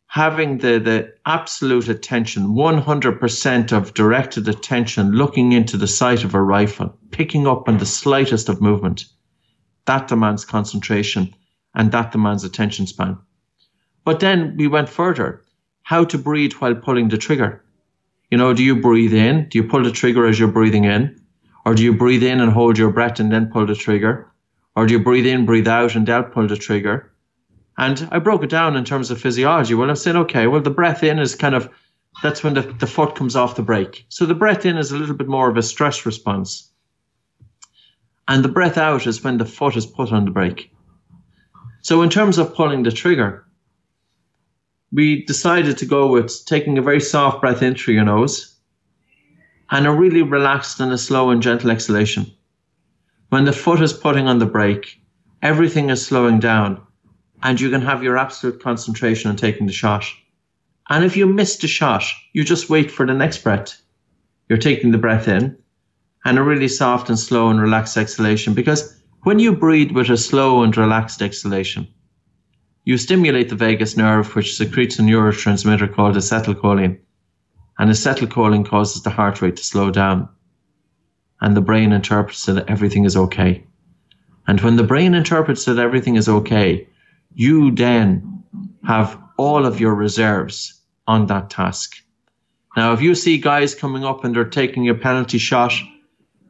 [0.07, 6.41] having the, the absolute attention, 100% of directed attention, looking into the sight of a
[6.41, 9.05] rifle, picking up on the slightest of movement.
[9.85, 11.35] That demands concentration
[11.75, 13.17] and that demands attention span.
[14.05, 15.43] But then we went further.
[15.83, 17.63] How to breathe while pulling the trigger.
[18.29, 19.47] You know, do you breathe in?
[19.49, 21.21] Do you pull the trigger as you're breathing in?
[21.65, 24.31] Or do you breathe in and hold your breath and then pull the trigger?
[24.75, 27.11] Or do you breathe in, breathe out, and then pull the trigger?
[27.77, 29.75] And I broke it down in terms of physiology.
[29.75, 31.69] Well, I said, okay, well, the breath in is kind of,
[32.21, 34.05] that's when the, the foot comes off the brake.
[34.09, 36.69] So the breath in is a little bit more of a stress response.
[38.27, 40.71] And the breath out is when the foot is put on the brake.
[41.81, 43.46] So in terms of pulling the trigger,
[44.91, 48.55] we decided to go with taking a very soft breath in through your nose
[49.69, 52.31] and a really relaxed and a slow and gentle exhalation.
[53.29, 55.01] When the foot is putting on the brake,
[55.41, 56.81] everything is slowing down
[57.43, 60.05] and you can have your absolute concentration on taking the shot.
[60.89, 63.81] And if you miss the shot, you just wait for the next breath.
[64.47, 65.57] You're taking the breath in
[66.23, 70.17] and a really soft and slow and relaxed exhalation because when you breathe with a
[70.17, 71.87] slow and relaxed exhalation,
[72.87, 76.97] you stimulate the vagus nerve, which secretes a neurotransmitter called acetylcholine.
[77.77, 80.29] And acetylcholine causes the heart rate to slow down.
[81.41, 83.65] And the brain interprets that everything is okay.
[84.47, 86.87] And when the brain interprets that everything is okay,
[87.33, 88.41] you then
[88.85, 91.97] have all of your reserves on that task.
[92.77, 95.73] Now, if you see guys coming up and they're taking a penalty shot,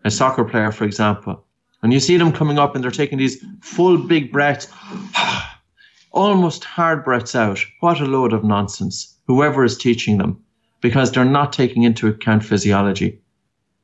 [0.05, 1.43] a soccer player, for example,
[1.81, 4.67] and you see them coming up and they're taking these full big breaths,
[6.17, 7.63] almost hard breaths out.
[7.79, 10.43] What a load of nonsense, whoever is teaching them,
[10.81, 13.21] because they're not taking into account physiology.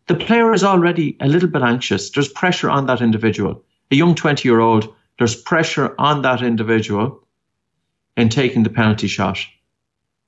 [0.08, 2.10] The player is already a little bit anxious.
[2.10, 3.64] There's pressure on that individual.
[3.92, 7.24] A young 20 year old, there's pressure on that individual
[8.18, 9.40] in taking the penalty shot.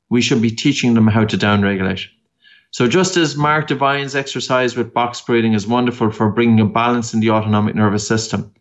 [0.09, 2.05] We should be teaching them how to downregulate.
[2.69, 7.15] So just as Mark Divine's exercise with box breathing is wonderful for bringing a balance
[7.15, 8.53] in the autonomic nervous system,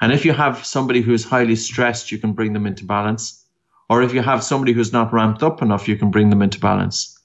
[0.00, 3.44] and if you have somebody who's highly stressed, you can bring them into balance.
[3.88, 6.58] Or if you have somebody who's not ramped up enough, you can bring them into
[6.58, 7.18] balance.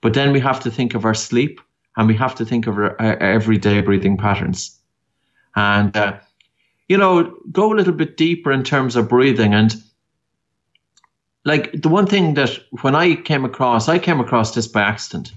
[0.00, 1.60] But then we have to think of our sleep
[1.96, 4.78] and we have to think of our, our everyday breathing patterns.
[5.56, 6.18] And, uh,
[6.88, 9.52] you know, go a little bit deeper in terms of breathing.
[9.54, 9.74] And
[11.44, 15.32] like the one thing that when I came across, I came across this by accident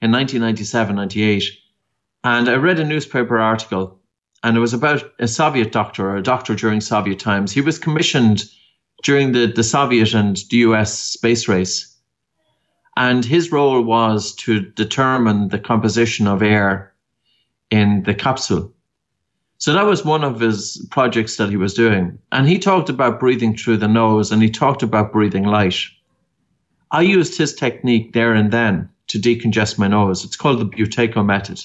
[0.00, 1.44] in 1997, 98.
[2.24, 4.00] And I read a newspaper article
[4.42, 7.52] and it was about a Soviet doctor or a doctor during Soviet times.
[7.52, 8.44] He was commissioned
[9.02, 11.88] during the, the Soviet and the US space race.
[12.96, 16.92] And his role was to determine the composition of air
[17.70, 18.72] in the capsule.
[19.58, 22.18] So that was one of his projects that he was doing.
[22.32, 25.76] And he talked about breathing through the nose and he talked about breathing light.
[26.90, 30.24] I used his technique there and then to decongest my nose.
[30.24, 31.64] It's called the Buteyko method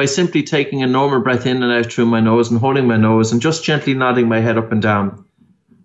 [0.00, 2.96] by simply taking a normal breath in and out through my nose and holding my
[2.96, 5.26] nose and just gently nodding my head up and down.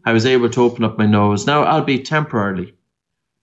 [0.05, 1.45] I was able to open up my nose.
[1.45, 2.76] Now, albeit temporarily,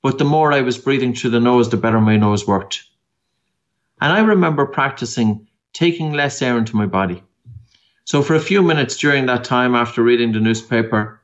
[0.01, 2.85] but the more I was breathing through the nose, the better my nose worked.
[4.01, 7.23] And I remember practicing taking less air into my body.
[8.07, 11.21] So for a few minutes during that time after reading the newspaper,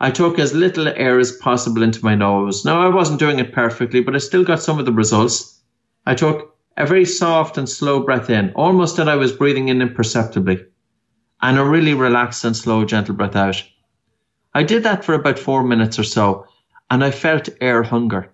[0.00, 2.64] I took as little air as possible into my nose.
[2.64, 5.60] Now I wasn't doing it perfectly, but I still got some of the results.
[6.06, 9.82] I took a very soft and slow breath in, almost that I was breathing in
[9.82, 10.64] imperceptibly,
[11.42, 13.62] and a really relaxed and slow, gentle breath out.
[14.54, 16.46] I did that for about four minutes or so,
[16.90, 18.30] and I felt air hunger.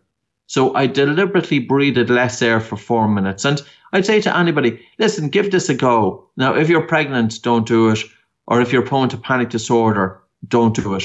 [0.47, 3.45] So I deliberately breathed less air for four minutes.
[3.45, 3.63] And
[3.93, 6.29] I'd say to anybody, listen, give this a go.
[6.37, 8.01] Now, if you're pregnant, don't do it.
[8.47, 11.05] Or if you're prone to panic disorder, don't do it.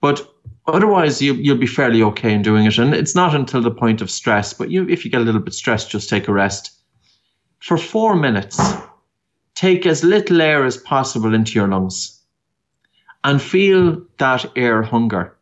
[0.00, 0.26] But
[0.66, 2.78] otherwise you, you'll be fairly okay in doing it.
[2.78, 5.40] And it's not until the point of stress, but you, if you get a little
[5.40, 6.78] bit stressed, just take a rest.
[7.60, 8.60] For four minutes,
[9.54, 12.20] take as little air as possible into your lungs
[13.24, 15.36] and feel that air hunger.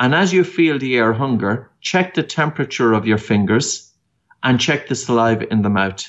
[0.00, 3.92] And as you feel the air hunger, check the temperature of your fingers
[4.42, 6.08] and check the saliva in the mouth.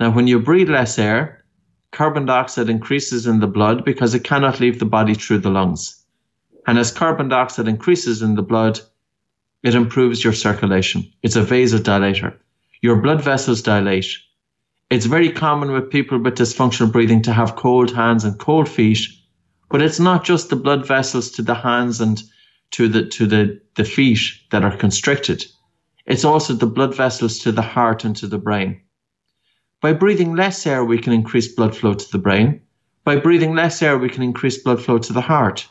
[0.00, 1.44] Now, when you breathe less air,
[1.90, 5.97] carbon dioxide increases in the blood because it cannot leave the body through the lungs.
[6.68, 8.78] And as carbon dioxide increases in the blood,
[9.62, 11.10] it improves your circulation.
[11.22, 12.36] It's a vasodilator.
[12.82, 14.18] Your blood vessels dilate.
[14.90, 18.98] It's very common with people with dysfunctional breathing to have cold hands and cold feet,
[19.70, 22.22] but it's not just the blood vessels to the hands and
[22.72, 25.46] to the to the, the feet that are constricted.
[26.04, 28.82] It's also the blood vessels to the heart and to the brain.
[29.80, 32.60] By breathing less air, we can increase blood flow to the brain.
[33.04, 35.66] By breathing less air, we can increase blood flow to the heart.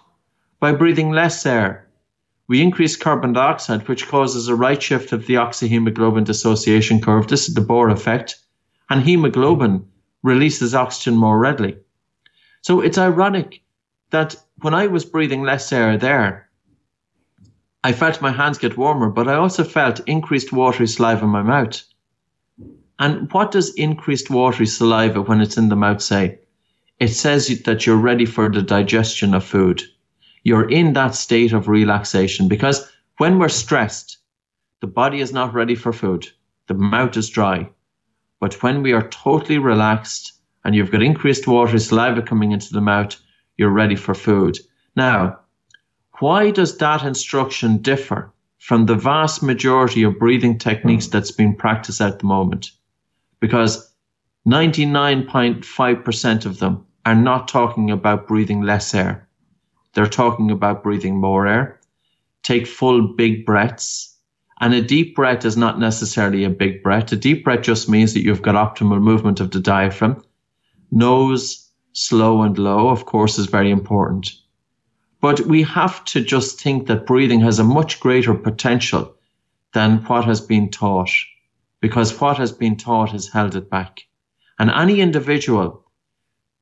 [0.60, 1.88] By breathing less air,
[2.48, 7.28] we increase carbon dioxide, which causes a right shift of the oxyhemoglobin dissociation curve.
[7.28, 8.38] This is the Bohr effect.
[8.90, 9.86] And hemoglobin
[10.24, 11.78] releases oxygen more readily.
[12.62, 13.62] So it's ironic
[14.10, 16.50] that when I was breathing less air there,
[17.84, 21.44] I felt my hands get warmer, but I also felt increased watery saliva in my
[21.44, 21.84] mouth.
[22.98, 26.40] And what does increased watery saliva when it's in the mouth say?
[27.00, 29.84] It says that you're ready for the digestion of food.
[30.48, 34.20] You're in that state of relaxation because when we're stressed,
[34.80, 36.30] the body is not ready for food.
[36.68, 37.70] The mouth is dry.
[38.40, 42.80] But when we are totally relaxed and you've got increased water, saliva coming into the
[42.80, 43.18] mouth,
[43.58, 44.58] you're ready for food.
[44.96, 45.38] Now,
[46.20, 52.00] why does that instruction differ from the vast majority of breathing techniques that's being practiced
[52.00, 52.72] at the moment?
[53.42, 53.94] Because
[54.48, 59.27] 99.5% of them are not talking about breathing less air.
[59.98, 61.80] They're talking about breathing more air.
[62.44, 64.16] Take full big breaths.
[64.62, 67.12] And a deep breath is not necessarily a big breath.
[67.12, 70.24] A deep breath just means that you've got optimal movement of the diaphragm.
[70.92, 74.34] Nose slow and low, of course, is very important.
[75.20, 79.16] But we have to just think that breathing has a much greater potential
[79.74, 81.10] than what has been taught,
[81.82, 84.02] because what has been taught has held it back.
[84.60, 85.87] And any individual,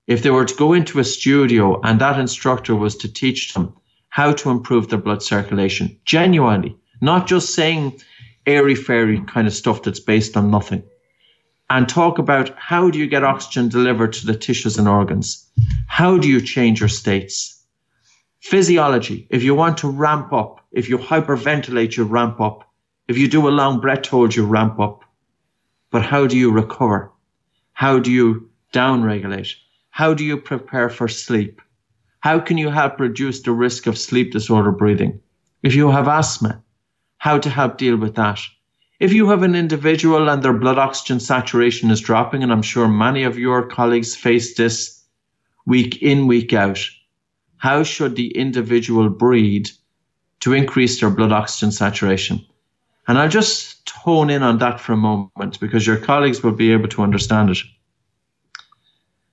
[0.07, 3.73] if they were to go into a studio and that instructor was to teach them
[4.09, 7.99] how to improve their blood circulation, genuinely, not just saying
[8.45, 10.83] airy fairy kind of stuff that's based on nothing,
[11.69, 15.49] and talk about how do you get oxygen delivered to the tissues and organs?
[15.87, 17.63] How do you change your states?
[18.39, 19.25] Physiology.
[19.31, 22.69] If you want to ramp up, if you hyperventilate, you ramp up.
[23.07, 25.03] If you do a long breath hold, you ramp up.
[25.89, 27.11] But how do you recover?
[27.73, 29.55] How do you downregulate?
[29.95, 31.61] How do you prepare for sleep?
[32.19, 35.21] How can you help reduce the risk of sleep disorder breathing?
[35.63, 36.61] If you have asthma,
[37.17, 38.41] how to help deal with that?
[38.99, 42.89] If you have an individual and their blood oxygen saturation is dropping, and I'm sure
[42.89, 45.01] many of your colleagues face this
[45.65, 46.85] week in, week out,
[47.55, 49.67] how should the individual breathe
[50.41, 52.45] to increase their blood oxygen saturation?
[53.07, 56.73] And I'll just hone in on that for a moment because your colleagues will be
[56.73, 57.59] able to understand it.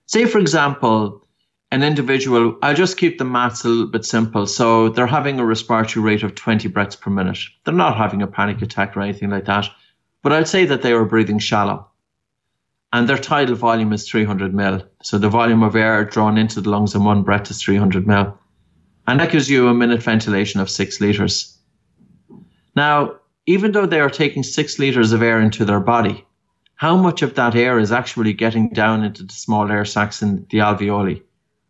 [0.06, 1.26] Say, for example,
[1.70, 4.46] an individual, I'll just keep the maths a little bit simple.
[4.46, 7.38] So they're having a respiratory rate of 20 breaths per minute.
[7.64, 9.68] They're not having a panic attack or anything like that.
[10.22, 11.88] But I'd say that they are breathing shallow.
[12.92, 14.82] And their tidal volume is 300 mil.
[15.02, 18.38] So the volume of air drawn into the lungs in one breath is 300 mil.
[19.06, 21.58] And that gives you a minute ventilation of six liters.
[22.76, 26.26] Now, even though they are taking six liters of air into their body,
[26.82, 30.44] how much of that air is actually getting down into the small air sacs in
[30.50, 31.22] the alveoli?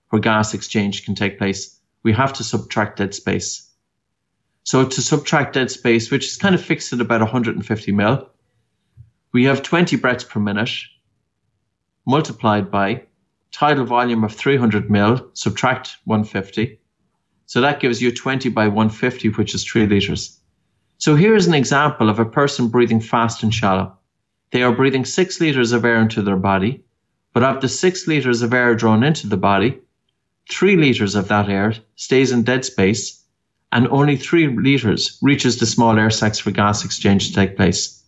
[0.08, 3.70] where gas exchange can take place, we have to subtract dead space.
[4.64, 8.26] So to subtract dead space, which is kind of fixed at about 150 mil,
[9.32, 10.70] we have 20 breaths per minute
[12.06, 13.02] multiplied by
[13.50, 16.80] tidal volume of 300 mil, subtract 150.
[17.44, 20.40] So that gives you 20 by 150, which is 3 liters.
[20.96, 23.98] So here's an example of a person breathing fast and shallow.
[24.52, 26.84] They are breathing 6 liters of air into their body,
[27.32, 29.80] but of the 6 liters of air drawn into the body,
[30.50, 33.22] three litres of that air stays in dead space
[33.72, 38.04] and only three litres reaches the small air sacs for gas exchange to take place.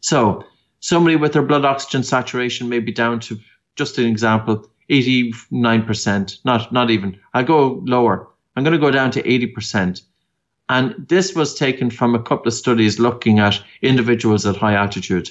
[0.00, 0.44] So,
[0.78, 3.38] somebody with their blood oxygen saturation may be down to,
[3.74, 7.18] just an example, 89%, not, not even.
[7.34, 8.28] I'll go lower.
[8.54, 10.02] I'm going to go down to 80%.
[10.70, 15.28] And this was taken from a couple of studies looking at individuals at high altitude.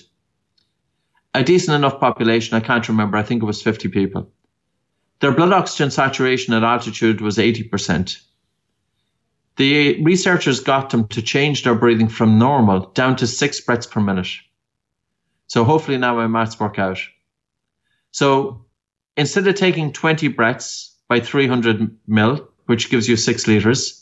[1.33, 4.29] A decent enough population, I can't remember, I think it was 50 people.
[5.21, 8.21] Their blood oxygen saturation at altitude was 80%.
[9.55, 14.01] The researchers got them to change their breathing from normal down to six breaths per
[14.01, 14.27] minute.
[15.47, 16.99] So hopefully now my maths work out.
[18.11, 18.65] So
[19.15, 23.98] instead of taking 20 breaths by 300 mil, which gives you six liters,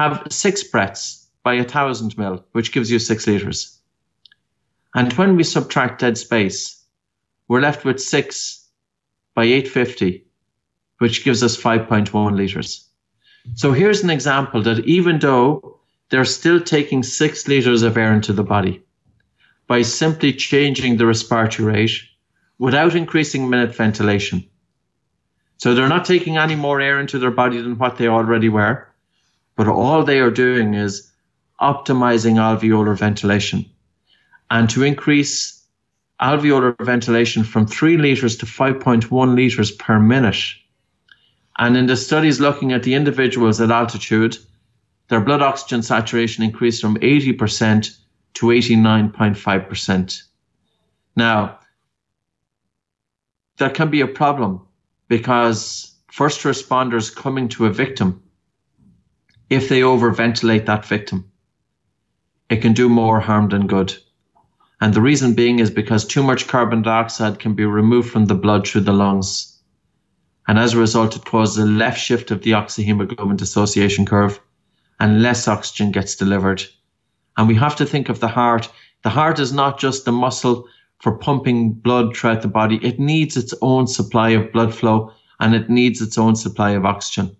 [0.00, 3.78] have six breaths by a thousand mil, which gives you six liters.
[4.94, 6.82] And when we subtract dead space,
[7.48, 8.66] we're left with six
[9.34, 10.24] by 850,
[10.98, 12.88] which gives us 5.1 litres.
[13.54, 18.32] So here's an example that even though they're still taking six litres of air into
[18.32, 18.82] the body,
[19.66, 21.92] by simply changing the respiratory rate
[22.58, 24.44] without increasing minute ventilation.
[25.58, 28.89] So they're not taking any more air into their body than what they already were,
[29.60, 31.12] but all they are doing is
[31.60, 33.66] optimizing alveolar ventilation.
[34.50, 35.62] And to increase
[36.18, 40.42] alveolar ventilation from 3 litres to 5.1 litres per minute.
[41.58, 44.38] And in the studies looking at the individuals at altitude,
[45.08, 47.98] their blood oxygen saturation increased from 80%
[48.32, 50.22] to 89.5%.
[51.16, 51.58] Now,
[53.58, 54.62] that can be a problem
[55.08, 58.22] because first responders coming to a victim,
[59.50, 61.30] if they overventilate that victim,
[62.48, 63.94] it can do more harm than good.
[64.80, 68.34] And the reason being is because too much carbon dioxide can be removed from the
[68.34, 69.58] blood through the lungs.
[70.48, 74.40] And as a result, it causes a left shift of the oxyhemoglobin dissociation curve
[74.98, 76.62] and less oxygen gets delivered.
[77.36, 78.70] And we have to think of the heart.
[79.02, 80.66] The heart is not just the muscle
[80.98, 82.78] for pumping blood throughout the body.
[82.82, 86.84] It needs its own supply of blood flow and it needs its own supply of
[86.84, 87.36] oxygen.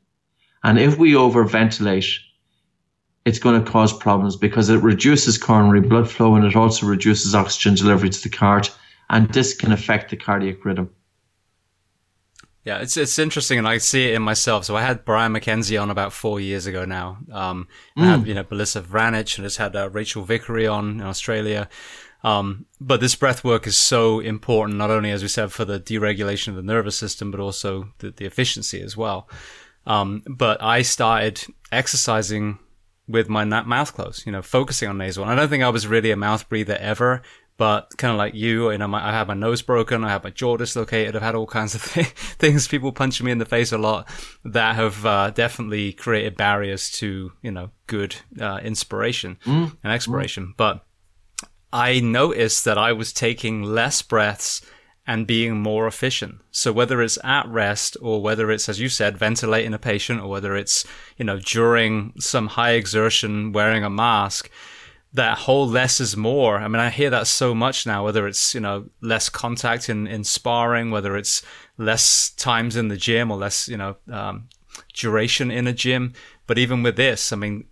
[0.63, 2.19] And if we overventilate,
[3.25, 7.35] it's going to cause problems because it reduces coronary blood flow and it also reduces
[7.35, 8.75] oxygen delivery to the heart,
[9.09, 10.91] and this can affect the cardiac rhythm.
[12.65, 14.67] Yeah, it's it's interesting, and I see it in myself.
[14.67, 17.19] So I had Brian McKenzie on about four years ago now.
[17.33, 18.03] Um, mm.
[18.03, 21.71] I had you know Belisa Vranich, and just had uh, Rachel Vickery on in Australia.
[22.23, 25.81] Um, but this breath work is so important, not only as we said for the
[25.81, 29.27] deregulation of the nervous system, but also the, the efficiency as well.
[29.87, 32.59] Um, but I started exercising
[33.09, 35.24] with my mouth closed, you know, focusing on nasal.
[35.24, 37.22] And I don't think I was really a mouth breather ever,
[37.57, 40.24] but kind of like you, you know, my, I had my nose broken, I had
[40.24, 43.45] my jaw dislocated, I've had all kinds of th- things, people punching me in the
[43.45, 44.09] face a lot
[44.45, 49.76] that have uh, definitely created barriers to, you know, good uh, inspiration mm.
[49.83, 50.47] and exploration.
[50.47, 50.57] Mm.
[50.57, 50.87] But
[51.72, 54.64] I noticed that I was taking less breaths
[55.11, 56.41] and being more efficient.
[56.53, 60.29] So whether it's at rest or whether it's, as you said, ventilating a patient or
[60.29, 60.87] whether it's,
[61.17, 64.49] you know, during some high exertion wearing a mask,
[65.13, 66.59] that whole less is more.
[66.59, 70.07] I mean, I hear that so much now, whether it's, you know, less contact in,
[70.07, 71.43] in sparring, whether it's
[71.77, 74.49] less times in the gym or less, you know, um,
[74.95, 76.13] duration in a gym.
[76.47, 77.65] But even with this, I mean,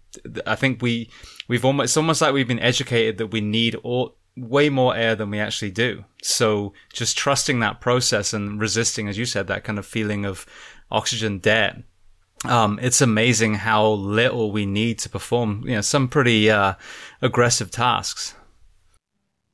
[0.45, 1.09] I think we,
[1.47, 5.15] we've almost, it's almost like we've been educated that we need all, way more air
[5.15, 6.05] than we actually do.
[6.23, 10.47] So just trusting that process and resisting, as you said, that kind of feeling of
[10.91, 11.83] oxygen debt.
[12.45, 16.75] Um, it's amazing how little we need to perform, you know, some pretty uh,
[17.21, 18.35] aggressive tasks.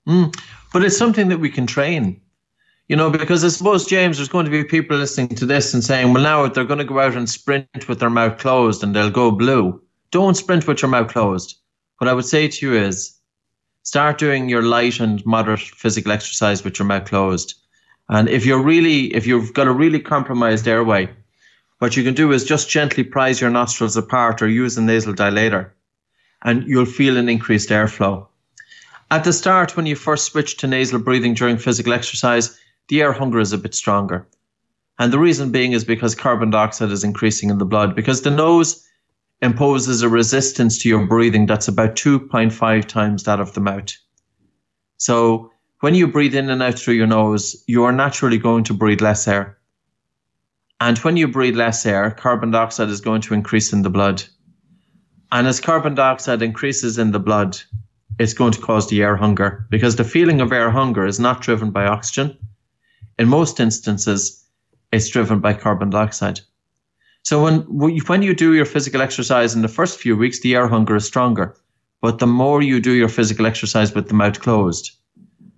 [0.06, 0.34] Mm,
[0.72, 2.20] but it's something that we can train,
[2.88, 5.82] you know, because I suppose James, there's going to be people listening to this and
[5.82, 8.94] saying, "Well, now they're going to go out and sprint with their mouth closed and
[8.94, 9.80] they'll go blue."
[10.10, 11.56] Don't sprint with your mouth closed.
[11.98, 13.13] What I would say to you is,
[13.84, 17.54] start doing your light and moderate physical exercise with your mouth closed.
[18.08, 21.08] And if you're really, if you've got a really compromised airway,
[21.78, 25.14] what you can do is just gently prise your nostrils apart or use a nasal
[25.14, 25.70] dilator,
[26.42, 28.26] and you'll feel an increased airflow.
[29.10, 32.58] At the start, when you first switch to nasal breathing during physical exercise,
[32.88, 34.26] the air hunger is a bit stronger.
[34.98, 38.30] And the reason being is because carbon dioxide is increasing in the blood, because the
[38.30, 38.86] nose
[39.44, 43.92] imposes a resistance to your breathing that's about 2.5 times that of the mouth.
[44.96, 48.74] So when you breathe in and out through your nose, you are naturally going to
[48.74, 49.58] breathe less air.
[50.80, 54.24] And when you breathe less air, carbon dioxide is going to increase in the blood.
[55.30, 57.60] And as carbon dioxide increases in the blood,
[58.18, 61.42] it's going to cause the air hunger because the feeling of air hunger is not
[61.42, 62.38] driven by oxygen.
[63.18, 64.42] In most instances,
[64.90, 66.40] it's driven by carbon dioxide.
[67.24, 67.60] So when
[68.06, 71.06] when you do your physical exercise in the first few weeks, the air hunger is
[71.06, 71.56] stronger.
[72.02, 74.90] But the more you do your physical exercise with the mouth closed,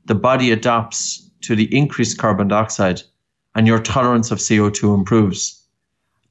[0.05, 3.03] the body adapts to the increased carbon dioxide
[3.57, 5.61] and your tolerance of CO2 improves.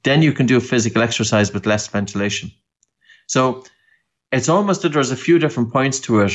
[0.04, 2.50] Then you can do physical exercise with less ventilation.
[3.26, 3.62] So
[4.32, 6.32] it's almost that there's a few different points to it.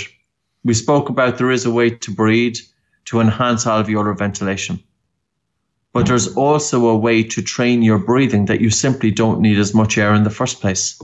[0.63, 2.57] We spoke about there is a way to breathe
[3.05, 4.83] to enhance alveolar ventilation
[5.93, 9.73] but there's also a way to train your breathing that you simply don't need as
[9.73, 10.99] much air in the first place.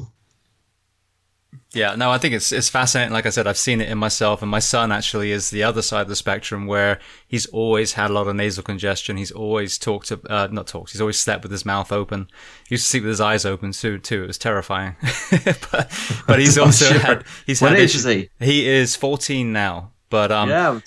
[1.74, 3.14] Yeah, no, I think it's it's fascinating.
[3.14, 5.82] Like I said, I've seen it in myself, and my son actually is the other
[5.82, 9.18] side of the spectrum where he's always had a lot of nasal congestion.
[9.18, 10.94] He's always talked, to, uh, not talked.
[10.94, 12.30] He's always slept with his mouth open.
[12.68, 14.00] He used to sleep with his eyes open too.
[14.00, 14.96] Too, it was terrifying.
[15.72, 15.92] but,
[16.26, 17.00] but he's also sure.
[17.00, 17.26] had.
[17.46, 18.06] He's what had age issues.
[18.06, 18.30] is he?
[18.40, 19.92] He is fourteen now.
[20.10, 20.80] But um, yeah,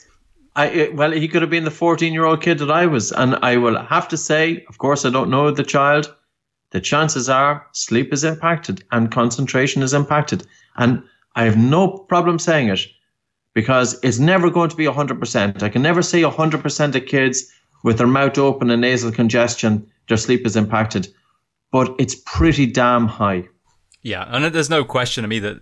[0.56, 3.12] I, well, he could have been the 14 year old kid that I was.
[3.12, 6.14] And I will have to say, of course, I don't know the child.
[6.70, 10.46] The chances are sleep is impacted and concentration is impacted.
[10.76, 11.02] And
[11.34, 12.80] I have no problem saying it
[13.54, 15.62] because it's never going to be 100%.
[15.62, 20.16] I can never say 100% of kids with their mouth open and nasal congestion, their
[20.16, 21.08] sleep is impacted.
[21.72, 23.48] But it's pretty damn high.
[24.02, 24.24] Yeah.
[24.28, 25.58] And there's no question to me that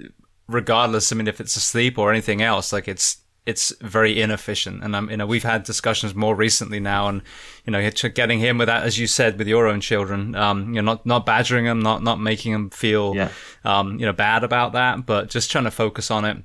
[0.47, 3.19] regardless, I mean, if it's asleep or anything else, like it's,
[3.49, 4.85] it's very inefficient.
[4.85, 7.23] And um, you know, we've had discussions more recently now, and
[7.65, 10.83] you know, getting him with that, as you said, with your own children, um, you
[10.83, 13.31] know, not not badgering them, not not making them feel, yeah.
[13.65, 16.37] um, you know, bad about that, but just trying to focus on it.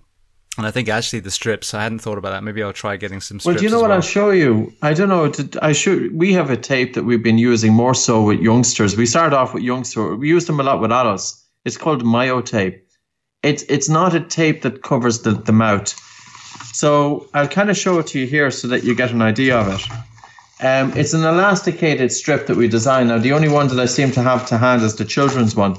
[0.58, 2.44] And I think actually the strips, I hadn't thought about that.
[2.44, 3.56] Maybe I'll try getting some strips.
[3.56, 3.98] Well, do you know what well.
[3.98, 4.72] I'll show you?
[4.82, 5.30] I don't know.
[5.62, 6.18] I should.
[6.18, 8.96] We have a tape that we've been using more so with youngsters.
[8.96, 10.18] We started off with youngsters.
[10.18, 11.44] We used them a lot with adults.
[11.66, 12.88] It's called Myo tape.
[13.42, 15.94] It's it's not a tape that covers the, the mouth.
[16.74, 19.58] So I'll kind of show it to you here so that you get an idea
[19.58, 19.88] of it.
[20.66, 23.10] Um, it's an elasticated strip that we designed.
[23.10, 25.76] Now, the only one that I seem to have to hand is the children's one,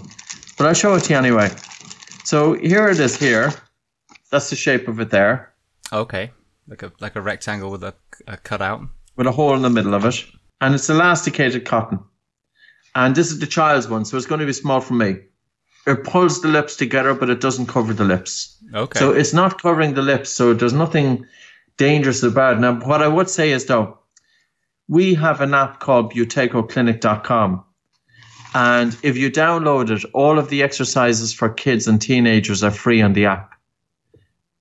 [0.57, 1.51] but I'll show it to you anyway.
[2.25, 3.53] So here it is here.
[4.31, 5.53] That's the shape of it there.
[5.93, 6.31] Okay,
[6.69, 7.95] like a like a rectangle with a,
[8.27, 8.83] a cutout
[9.17, 10.25] with a hole in the middle of it,
[10.61, 11.99] and it's elasticated cotton.
[12.95, 15.17] And this is the child's one, so it's going to be small for me
[15.87, 18.57] it pulls the lips together, but it doesn't cover the lips.
[18.75, 18.99] Okay.
[18.99, 21.27] So it's not covering the lips, so there's nothing
[21.77, 22.61] dangerous about it.
[22.61, 23.99] Now, what I would say is though,
[24.89, 27.65] we have an app called buteyko-clinic.com.
[28.55, 33.03] And if you download it, all of the exercises for kids and teenagers are free
[33.03, 33.55] on the app.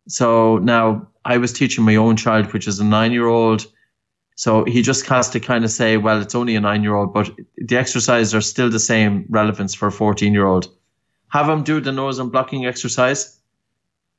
[0.08, 3.68] So now I was teaching my own child, which is a nine year old.
[4.36, 7.14] So he just has to kind of say, well, it's only a nine year old,
[7.14, 10.74] but the exercises are still the same relevance for a 14 year old.
[11.34, 13.40] Have him do the nose unblocking exercise.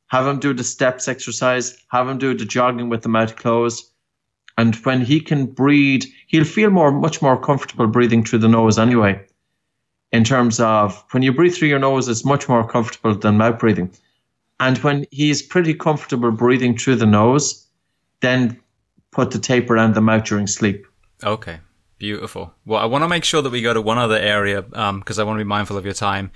[0.09, 1.79] Have him do the steps exercise.
[1.87, 3.89] Have him do the jogging with the mouth closed.
[4.59, 8.81] And when he can breathe, he'll feel more, much more comfortable breathing through the nose
[8.81, 9.25] anyway.
[10.11, 13.61] In terms of when you breathe through your nose, it's much more comfortable than mouth
[13.61, 13.93] breathing.
[14.59, 17.65] And when he's pretty comfortable breathing through the nose,
[18.23, 18.61] then
[19.13, 20.85] put the tape around the mouth during sleep.
[21.23, 21.61] Okay.
[21.99, 22.53] Beautiful.
[22.67, 25.21] Well, I want to make sure that we go to one other area because um,
[25.21, 26.33] I want to be mindful of your time.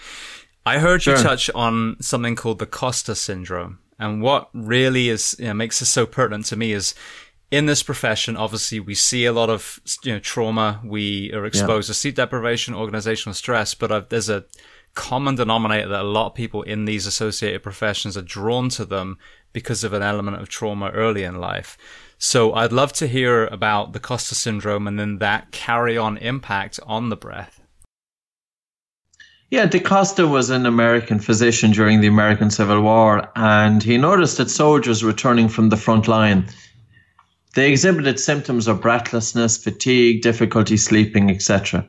[0.68, 1.16] I heard sure.
[1.16, 3.78] you touch on something called DaCosta syndrome.
[3.98, 6.94] And what really is, you know, makes this so pertinent to me is
[7.50, 10.80] in this profession, obviously we see a lot of, you know, trauma.
[10.84, 11.94] We are exposed yeah.
[11.94, 14.44] to sleep deprivation, organizational stress, but uh, there's a
[14.94, 19.16] common denominator that a lot of people in these associated professions are drawn to them
[19.54, 21.78] because of an element of trauma early in life.
[22.18, 27.08] So I'd love to hear about DaCosta syndrome and then that carry on impact on
[27.08, 27.57] the breath.
[29.50, 34.50] Yeah, DaCosta was an American physician during the American Civil War, and he noticed that
[34.50, 36.48] soldiers returning from the front line
[37.54, 41.88] they exhibited symptoms of breathlessness, fatigue, difficulty sleeping, etc.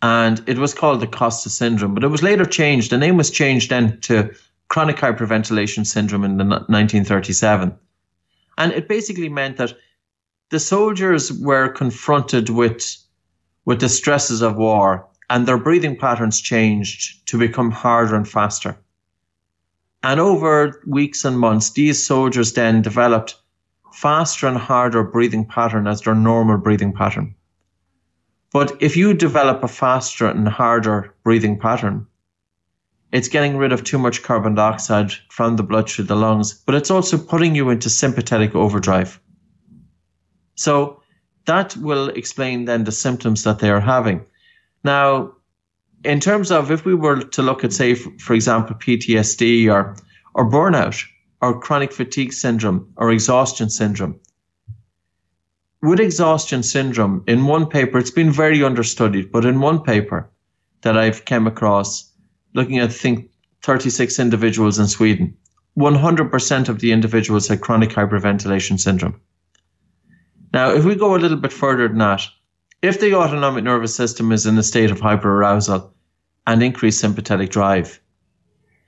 [0.00, 2.90] And it was called DaCosta syndrome, but it was later changed.
[2.90, 4.30] The name was changed then to
[4.68, 7.76] chronic hyperventilation syndrome in 1937.
[8.56, 9.74] And it basically meant that
[10.50, 12.96] the soldiers were confronted with,
[13.64, 18.78] with the stresses of war and their breathing patterns changed to become harder and faster.
[20.02, 23.36] And over weeks and months, these soldiers then developed
[23.92, 27.34] faster and harder breathing pattern as their normal breathing pattern.
[28.52, 32.06] But if you develop a faster and harder breathing pattern,
[33.12, 36.74] it's getting rid of too much carbon dioxide from the blood through the lungs, but
[36.74, 39.20] it's also putting you into sympathetic overdrive.
[40.54, 41.02] So
[41.46, 44.24] that will explain then the symptoms that they are having.
[44.84, 45.32] Now,
[46.04, 49.96] in terms of if we were to look at, say, for example, PTSD or,
[50.34, 51.02] or burnout
[51.40, 54.18] or chronic fatigue syndrome or exhaustion syndrome,
[55.82, 60.28] with exhaustion syndrome, in one paper, it's been very understudied, but in one paper
[60.82, 62.12] that I've come across,
[62.54, 63.30] looking at, I think,
[63.62, 65.36] 36 individuals in Sweden,
[65.78, 69.20] 100% of the individuals had chronic hyperventilation syndrome.
[70.52, 72.26] Now, if we go a little bit further than that,
[72.80, 75.90] if the autonomic nervous system is in a state of hyperarousal
[76.46, 78.00] and increased sympathetic drive,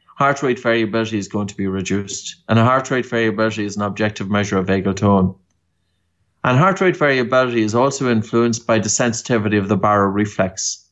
[0.06, 2.36] heart rate variability is going to be reduced.
[2.48, 5.34] And heart rate variability is an objective measure of vagal tone.
[6.44, 10.84] And heart rate variability is also influenced by the sensitivity of the baroreflex.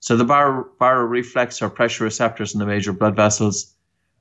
[0.00, 3.74] So the bar- baroreflex are pressure receptors in the major blood vessels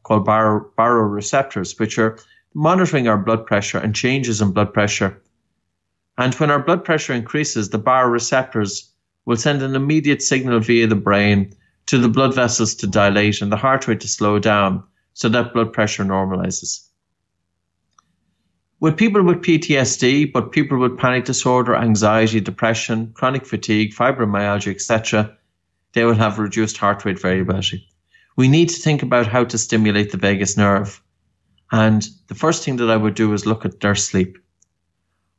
[0.04, 2.18] called bar- baroreceptors, which are
[2.54, 5.22] monitoring our blood pressure and changes in blood pressure
[6.18, 8.90] and when our blood pressure increases, the baroreceptors
[9.26, 11.54] will send an immediate signal via the brain
[11.88, 14.84] to the blood vessels to dilate and the heart rate to slow down
[15.14, 16.88] so that blood pressure normalizes.
[18.80, 25.38] With people with PTSD, but people with panic disorder, anxiety, depression, chronic fatigue, fibromyalgia, etc.,
[25.94, 27.88] they will have reduced heart rate variability.
[28.36, 31.02] We need to think about how to stimulate the vagus nerve.
[31.72, 34.38] And the first thing that I would do is look at their sleep.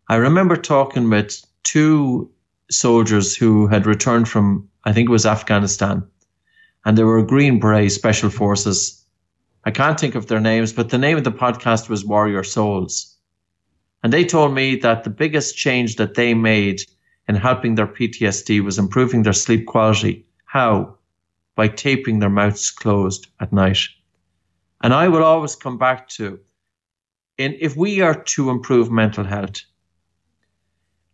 [0.08, 2.30] I remember talking with two
[2.70, 6.06] soldiers who had returned from, I think it was Afghanistan,
[6.84, 9.04] and they were Green Beret Special Forces,
[9.66, 13.16] I can't think of their names, but the name of the podcast was Warrior Souls.
[14.02, 16.82] And they told me that the biggest change that they made
[17.28, 20.26] in helping their PTSD was improving their sleep quality.
[20.44, 20.98] How?
[21.56, 23.78] By taping their mouths closed at night.
[24.82, 26.40] And I will always come back to
[27.38, 29.62] in if we are to improve mental health,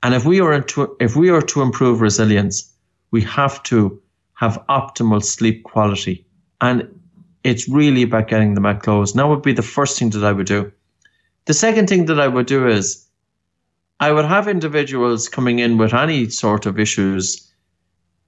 [0.02, 2.72] and if we are to if we are to improve resilience,
[3.10, 4.00] we have to
[4.34, 6.24] have optimal sleep quality.
[6.60, 6.88] And
[7.44, 9.16] it's really about getting them out closed.
[9.16, 10.72] Now would be the first thing that I would do.
[11.46, 13.06] The second thing that I would do is
[13.98, 17.46] I would have individuals coming in with any sort of issues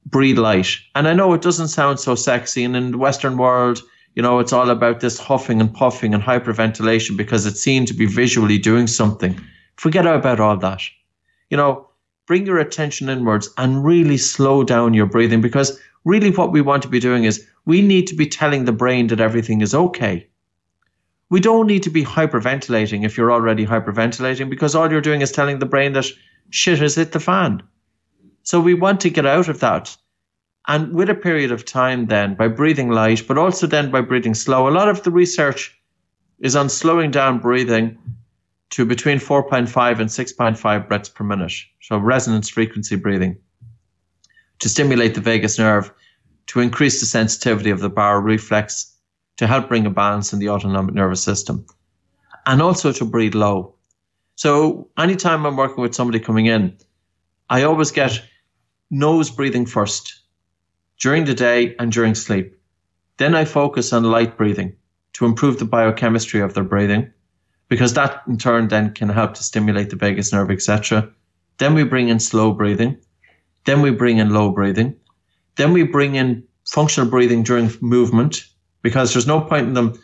[0.07, 0.77] breathe light.
[0.95, 2.65] And I know it doesn't sound so sexy.
[2.65, 3.83] And in the Western world,
[4.15, 7.95] you know, it's all about this huffing and puffing and hyperventilation because it seemed to
[7.95, 9.41] be visually doing something.
[9.77, 10.83] Forget about all that.
[11.53, 11.91] You know,
[12.27, 16.83] bring your attention inwards and really slow down your breathing because really what we want
[16.85, 20.27] to be doing is we need to be telling the brain that everything is okay.
[21.29, 25.31] We don't need to be hyperventilating if you're already hyperventilating because all you're doing is
[25.31, 26.07] telling the brain that
[26.49, 27.63] shit has hit the fan.
[28.45, 29.95] So we want to get out of that.
[30.69, 34.33] And with a period of time, then by breathing light, but also then by breathing
[34.33, 35.79] slow, a lot of the research
[36.39, 37.99] is on slowing down breathing
[38.73, 41.53] to between 4.5 and 6.5 breaths per minute.
[41.83, 43.37] So resonance frequency breathing
[44.61, 45.93] to stimulate the vagus nerve,
[46.47, 48.95] to increase the sensitivity of the baroreflex,
[49.37, 51.67] to help bring a balance in the autonomic nervous system,
[52.47, 53.75] and also to breathe low.
[54.37, 56.77] So anytime I'm working with somebody coming in,
[57.51, 58.23] I always get
[58.91, 60.21] nose breathing first
[60.99, 62.57] during the day and during sleep.
[63.19, 64.77] Then I focus on light breathing
[65.13, 67.13] to improve the biochemistry of their breathing,
[67.73, 71.09] because that in turn then can help to stimulate the vagus nerve, etc.
[71.57, 72.99] Then we bring in slow breathing.
[73.65, 74.95] Then we bring in low breathing.
[75.57, 78.45] Then we bring in functional breathing during movement,
[78.83, 79.99] because there's no point in them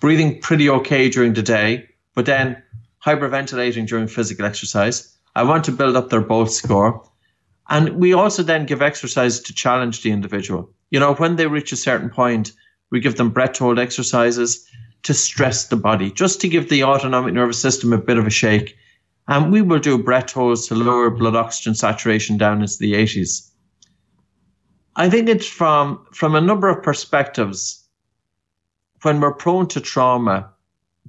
[0.00, 2.62] breathing pretty okay during the day, but then
[3.04, 5.14] hyperventilating during physical exercise.
[5.34, 7.06] I want to build up their bolt score.
[7.68, 10.70] And we also then give exercises to challenge the individual.
[10.90, 12.52] You know, when they reach a certain point,
[12.90, 14.66] we give them breath hold exercises
[15.04, 18.30] to stress the body, just to give the autonomic nervous system a bit of a
[18.30, 18.76] shake.
[19.28, 23.50] And we will do breath holds to lower blood oxygen saturation down into the 80s.
[24.96, 27.82] I think it's from, from a number of perspectives.
[29.02, 30.50] When we're prone to trauma,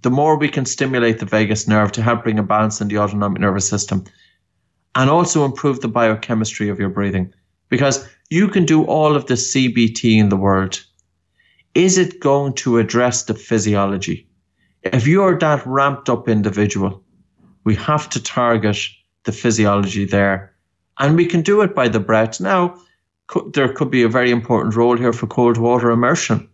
[0.02, 2.98] the more we can stimulate the vagus nerve to help bring a balance in the
[2.98, 4.04] autonomic nervous system,
[4.96, 7.34] and also improve the biochemistry of your breathing
[7.70, 10.84] because you can do all of the CBT in the world.
[11.76, 14.30] Is it going to address the physiology?
[14.82, 17.04] If you're that ramped up individual,
[17.66, 18.78] we have to target
[19.26, 20.56] the physiology there.
[21.00, 22.40] And we can do it by the breath.
[22.40, 22.80] Now,
[23.52, 26.48] there could be a very important role here for cold water immersion.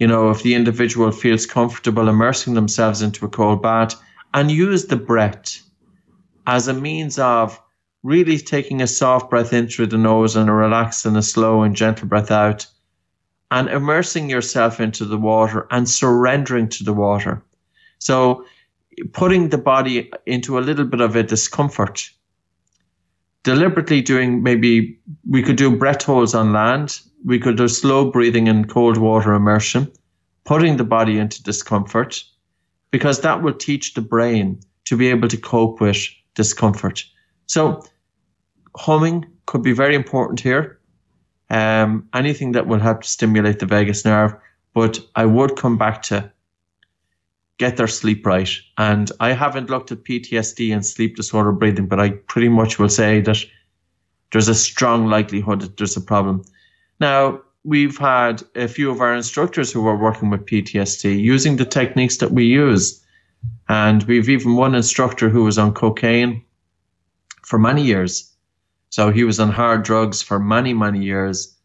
[0.00, 3.94] You know, if the individual feels comfortable immersing themselves into a cold bath
[4.34, 5.60] and use the breath
[6.48, 7.60] as a means of
[8.02, 11.62] really taking a soft breath in through the nose and a relaxed and a slow
[11.62, 12.66] and gentle breath out
[13.50, 17.42] and immersing yourself into the water and surrendering to the water.
[17.98, 18.44] So
[19.12, 22.10] putting the body into a little bit of a discomfort,
[23.42, 24.98] deliberately doing maybe
[25.28, 27.00] we could do breath holds on land.
[27.24, 29.92] We could do slow breathing and cold water immersion,
[30.44, 32.22] putting the body into discomfort
[32.90, 35.98] because that will teach the brain to be able to cope with
[36.34, 37.04] discomfort.
[37.46, 37.82] So
[38.76, 40.79] humming could be very important here.
[41.50, 44.34] Um, anything that will help stimulate the vagus nerve.
[44.72, 46.30] But I would come back to
[47.58, 48.50] get their sleep right.
[48.78, 52.88] And I haven't looked at PTSD and sleep disorder breathing, but I pretty much will
[52.88, 53.36] say that
[54.32, 56.44] there's a strong likelihood that there's a problem.
[57.00, 61.66] Now, we've had a few of our instructors who are working with PTSD using the
[61.66, 63.04] techniques that we use.
[63.68, 66.42] And we've even one instructor who was on cocaine
[67.42, 68.29] for many years.
[68.90, 71.56] So he was on hard drugs for many, many years.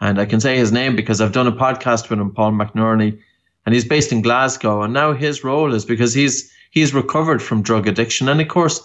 [0.00, 3.18] And I can say his name because I've done a podcast with him, Paul McNerney,
[3.66, 4.82] and he's based in Glasgow.
[4.82, 8.28] And now his role is because he's he's recovered from drug addiction.
[8.28, 8.80] And of course,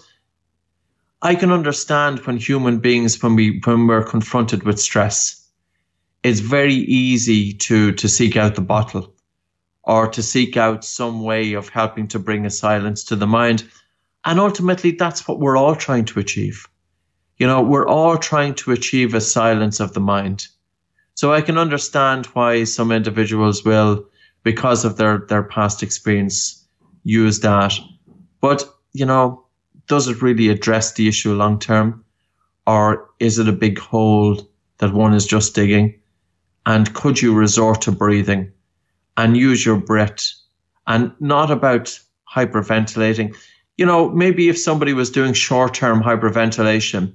[1.22, 5.48] I can understand when human beings, when we when we're confronted with stress,
[6.22, 9.14] it's very easy to to seek out the bottle
[9.84, 13.64] or to seek out some way of helping to bring a silence to the mind.
[14.26, 16.68] And ultimately, that's what we're all trying to achieve.
[17.38, 20.46] You know, we're all trying to achieve a silence of the mind.
[21.14, 24.06] So I can understand why some individuals will,
[24.42, 26.66] because of their, their past experience,
[27.02, 27.72] use that.
[28.40, 29.44] But, you know,
[29.86, 32.04] does it really address the issue long term?
[32.66, 34.40] Or is it a big hole
[34.78, 36.00] that one is just digging?
[36.66, 38.52] And could you resort to breathing?
[39.16, 40.32] and use your breath
[40.86, 41.98] and not about
[42.32, 43.36] hyperventilating.
[43.76, 47.12] You know, maybe if somebody was doing short term hyperventilation,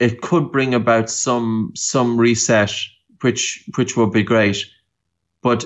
[0.00, 2.72] it could bring about some some reset,
[3.20, 4.64] which which would be great.
[5.42, 5.64] But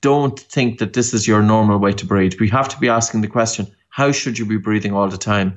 [0.00, 2.34] don't think that this is your normal way to breathe.
[2.38, 5.54] We have to be asking the question, how should you be breathing all the time?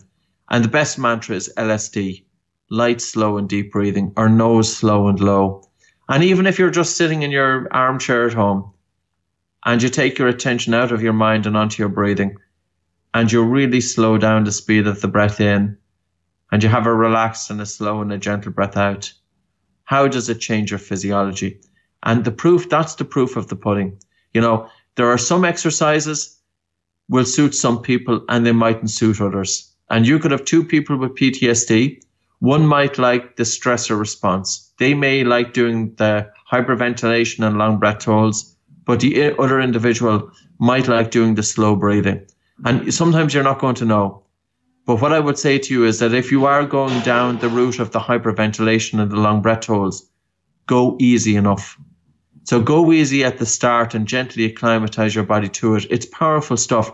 [0.50, 2.24] And the best mantra is LSD,
[2.70, 5.68] light, slow, and deep breathing, or nose slow and low.
[6.08, 8.72] And even if you're just sitting in your armchair at home
[9.66, 12.38] and you take your attention out of your mind and onto your breathing,
[13.14, 15.78] and you really slow down the speed of the breath in,
[16.52, 19.12] and you have a relaxed and a slow and a gentle breath out,
[19.84, 21.60] how does it change your physiology?
[22.04, 23.98] And the proof, that's the proof of the pudding.
[24.34, 26.38] You know, there are some exercises
[27.10, 29.74] will suit some people and they mightn't suit others.
[29.90, 32.02] And you could have two people with PTSD.
[32.40, 34.72] One might like the stressor response.
[34.78, 40.30] They may like doing the hyperventilation and long breath holds, but the other individual
[40.60, 42.26] might like doing the slow breathing.
[42.66, 44.24] And sometimes you're not going to know.
[44.88, 47.50] But what I would say to you is that if you are going down the
[47.50, 50.10] route of the hyperventilation and the long breath holds,
[50.66, 51.78] go easy enough.
[52.46, 55.86] So go easy at the start and gently acclimatize your body to it.
[55.90, 56.90] It's powerful stuff.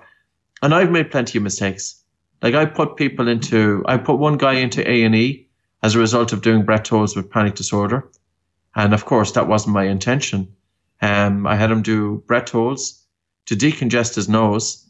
[0.64, 2.04] And I've made plenty of mistakes.
[2.41, 5.48] Like I put people into, I put one guy into A and E
[5.84, 8.10] as a result of doing breath holds with panic disorder,
[8.76, 10.48] and of course that wasn't my intention.
[11.02, 13.06] Um, I had him do breath holds
[13.46, 14.82] to decongest his nose,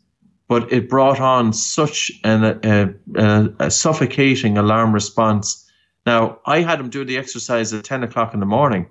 [0.53, 5.67] but it brought on such an, a, a, a suffocating alarm response.
[6.05, 8.85] Now I had him do the exercise at ten o'clock in the morning,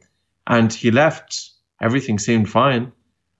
[0.49, 1.51] and he left.
[1.81, 2.91] Everything seemed fine.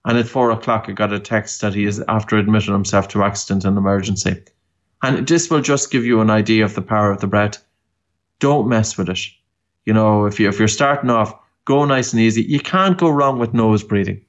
[0.05, 3.25] And at four o'clock, I got a text that he is after admitting himself to
[3.25, 4.41] accident and emergency.
[5.03, 7.61] And this will just give you an idea of the power of the breath.
[8.39, 9.19] Don't mess with it.
[9.85, 12.43] You know, if you if you're starting off, go nice and easy.
[12.43, 14.25] You can't go wrong with nose breathing.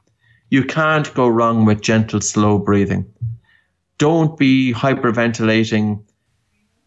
[0.50, 3.06] You can't go wrong with gentle, slow breathing.
[3.98, 6.04] Don't be hyperventilating.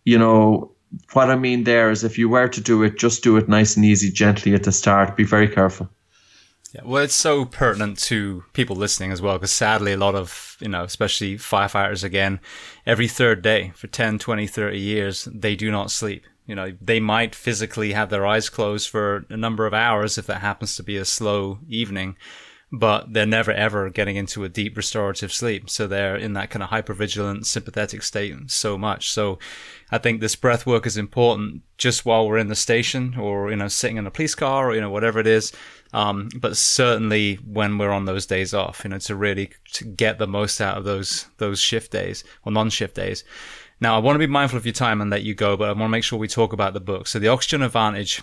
[0.05, 0.73] You know,
[1.13, 3.77] what I mean there is if you were to do it, just do it nice
[3.77, 5.17] and easy, gently at the start.
[5.17, 5.89] Be very careful.
[6.73, 10.57] Yeah, well, it's so pertinent to people listening as well, because sadly, a lot of,
[10.61, 12.41] you know, especially firefighters again,
[12.85, 16.25] every third day for 10, 20, 30 years, they do not sleep.
[16.45, 20.27] You know, they might physically have their eyes closed for a number of hours if
[20.27, 22.17] that happens to be a slow evening,
[22.73, 25.71] but they're never ever getting into a deep restorative sleep.
[25.71, 29.11] So they're in that kind of hypervigilant sympathetic state so much.
[29.11, 29.39] So
[29.91, 33.57] I think this breath work is important just while we're in the station or, you
[33.57, 35.53] know, sitting in a police car or, you know, whatever it is.
[35.93, 40.19] Um, but certainly when we're on those days off, you know, to really to get
[40.19, 43.23] the most out of those, those shift days or non-shift days.
[43.81, 45.73] Now, I want to be mindful of your time and let you go, but I
[45.73, 47.07] want to make sure we talk about the book.
[47.07, 48.23] So the Oxygen Advantage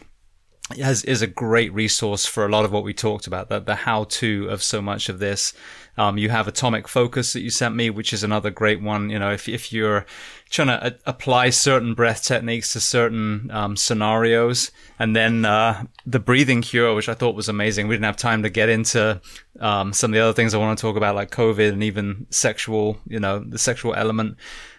[0.79, 3.75] has, is a great resource for a lot of what we talked about, the, the
[3.75, 5.53] how to of so much of this.
[5.97, 9.09] Um, you have Atomic Focus that you sent me, which is another great one.
[9.09, 10.05] You know, if, if you're
[10.49, 16.19] trying to a- apply certain breath techniques to certain um, scenarios, and then uh, the
[16.19, 17.87] breathing cure, which I thought was amazing.
[17.87, 19.21] We didn't have time to get into
[19.59, 22.25] um, some of the other things I want to talk about, like COVID and even
[22.29, 24.37] sexual, you know, the sexual element.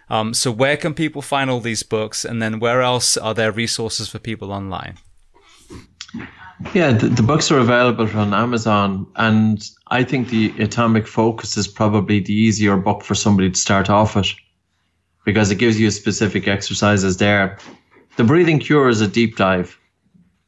[0.09, 3.51] Um, so where can people find all these books, and then where else are there
[3.51, 4.97] resources for people online?
[6.73, 11.67] Yeah, the, the, books are available on Amazon, and I think the Atomic Focus is
[11.67, 14.33] probably the easier book for somebody to start off with
[15.25, 17.57] because it gives you specific exercises there.
[18.15, 19.77] The Breathing Cure is a deep dive.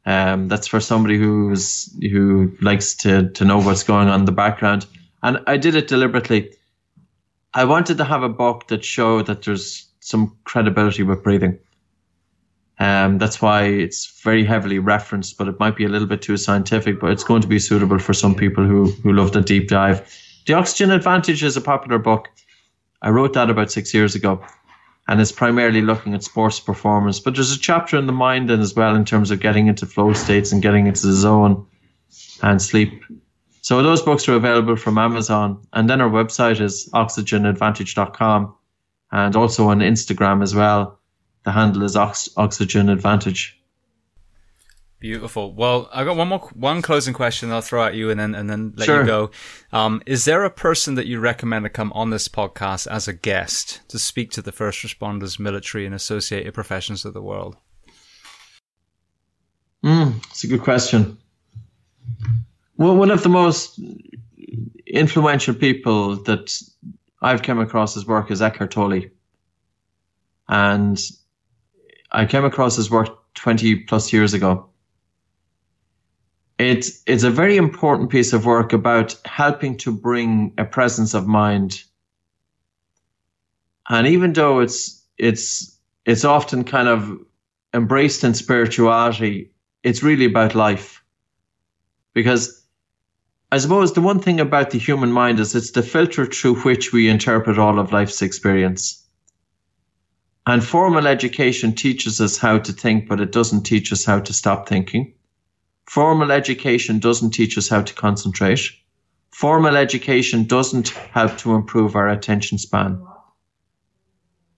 [0.06, 4.32] Um, that's for somebody who's who likes to to know what's going on in the
[4.32, 4.86] background,
[5.22, 6.50] and I did it deliberately.
[7.52, 11.58] I wanted to have a book that showed that there's some credibility with breathing.
[12.80, 16.36] Um, that's why it's very heavily referenced, but it might be a little bit too
[16.36, 19.68] scientific, but it's going to be suitable for some people who, who love the deep
[19.68, 20.08] dive.
[20.46, 22.28] The Oxygen Advantage is a popular book.
[23.02, 24.44] I wrote that about six years ago,
[25.08, 27.18] and it's primarily looking at sports performance.
[27.18, 30.12] But there's a chapter in the mind as well in terms of getting into flow
[30.12, 31.66] states and getting into the zone
[32.42, 33.02] and sleep.
[33.60, 38.54] So those books are available from Amazon, and then our website is oxygenadvantage.com,
[39.10, 40.97] and also on Instagram as well
[41.48, 43.58] the handle is ox- Oxygen Advantage.
[45.00, 45.54] Beautiful.
[45.54, 48.50] Well, I got one more, one closing question I'll throw at you and then, and
[48.50, 49.00] then let sure.
[49.00, 49.30] you go.
[49.72, 53.14] Um, is there a person that you recommend to come on this podcast as a
[53.14, 57.56] guest to speak to the first responders, military and associated professions of the world?
[59.82, 61.16] Mm, it's a good question.
[62.76, 63.80] Well, one of the most
[64.86, 66.60] influential people that
[67.22, 69.04] I've come across his work is Eckhart Tolle.
[70.46, 71.00] And
[72.10, 74.68] I came across his work 20 plus years ago.
[76.58, 81.26] it's it's a very important piece of work about helping to bring a presence of
[81.26, 81.82] mind.
[83.88, 87.18] And even though it's it's it's often kind of
[87.74, 89.52] embraced in spirituality,
[89.84, 91.02] it's really about life.
[92.14, 92.66] Because
[93.52, 96.92] I suppose the one thing about the human mind is it's the filter through which
[96.92, 99.07] we interpret all of life's experience.
[100.48, 104.32] And formal education teaches us how to think, but it doesn't teach us how to
[104.32, 105.12] stop thinking.
[105.84, 108.70] Formal education doesn't teach us how to concentrate.
[109.30, 112.98] Formal education doesn't help to improve our attention span.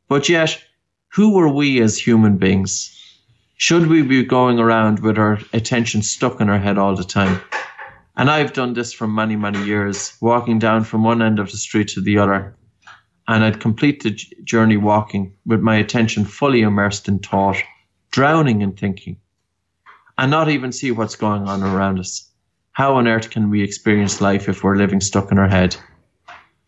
[0.06, 0.62] But yet,
[1.08, 2.96] who are we as human beings?
[3.56, 7.40] Should we be going around with our attention stuck in our head all the time?
[8.16, 11.56] And I've done this for many, many years, walking down from one end of the
[11.56, 12.54] street to the other,
[13.30, 14.10] and I'd complete the
[14.42, 17.62] journey walking with my attention fully immersed in thought,
[18.10, 19.18] drowning in thinking,
[20.18, 22.28] and not even see what's going on around us.
[22.72, 25.76] How on earth can we experience life if we're living stuck in our head?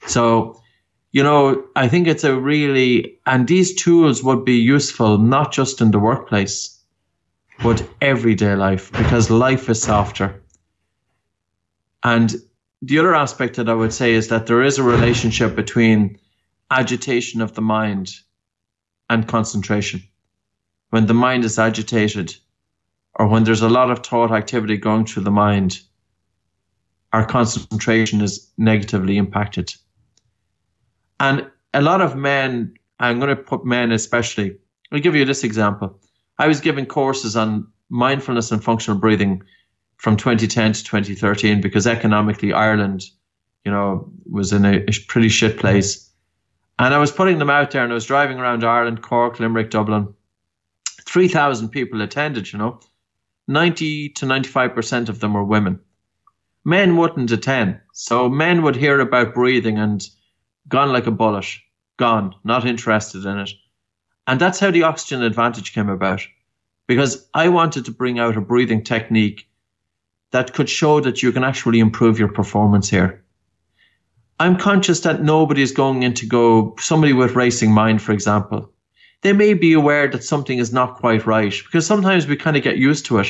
[0.07, 0.63] So,
[1.11, 5.81] you know, I think it's a really, and these tools would be useful not just
[5.81, 6.81] in the workplace,
[7.61, 10.41] but everyday life because life is softer.
[12.05, 12.37] And
[12.83, 16.21] the other aspect that I would say is that there is a relationship between
[16.79, 18.13] agitation of the mind
[19.09, 20.03] and concentration.
[20.91, 22.35] When the mind is agitated,
[23.15, 25.81] or when there's a lot of thought activity going through the mind,
[27.13, 29.75] our concentration is negatively impacted.
[31.21, 34.57] And a lot of men, I'm going to put men especially,
[34.91, 35.99] I'll give you this example.
[36.39, 39.43] I was giving courses on mindfulness and functional breathing
[39.99, 43.05] from 2010 to 2013 because economically Ireland,
[43.65, 46.11] you know, was in a, a pretty shit place.
[46.83, 49.71] And I was putting them out there and I was driving around Ireland, Cork, Limerick,
[49.71, 50.13] Dublin.
[51.03, 52.81] 3,000 people attended, you know.
[53.47, 55.79] 90 to 95% of them were women.
[56.65, 57.79] Men wouldn't attend.
[57.93, 60.05] So men would hear about breathing and
[60.67, 61.47] gone like a bullet.
[61.99, 62.35] Gone.
[62.43, 63.53] Not interested in it.
[64.27, 66.23] And that's how the oxygen advantage came about.
[66.89, 69.49] Because I wanted to bring out a breathing technique
[70.33, 73.22] that could show that you can actually improve your performance here.
[74.43, 78.73] I'm conscious that nobody is going in to go, somebody with racing mind, for example.
[79.21, 82.65] They may be aware that something is not quite right because sometimes we kind of
[82.65, 83.29] get used to it.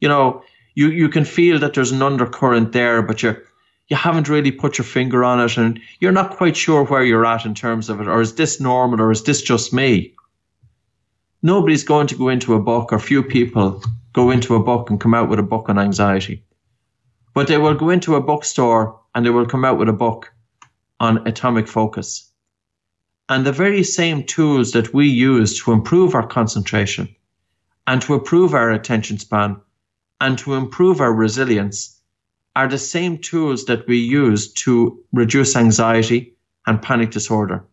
[0.00, 0.42] You know,
[0.74, 3.42] you, you can feel that there's an undercurrent there, but you're,
[3.88, 7.26] you haven't really put your finger on it and you're not quite sure where you're
[7.26, 8.08] at in terms of it.
[8.08, 10.14] Or is this normal or is this just me?
[11.42, 13.82] Nobody's going to go into a book or few people
[14.14, 16.42] go into a book and come out with a book on anxiety.
[17.34, 20.33] But they will go into a bookstore and they will come out with a book
[21.00, 22.30] on atomic focus.
[23.28, 27.14] And the very same tools that we use to improve our concentration
[27.86, 29.56] and to improve our attention span
[30.20, 32.00] and to improve our resilience
[32.56, 36.36] are the same tools that we use to reduce anxiety
[36.66, 37.64] and panic disorder.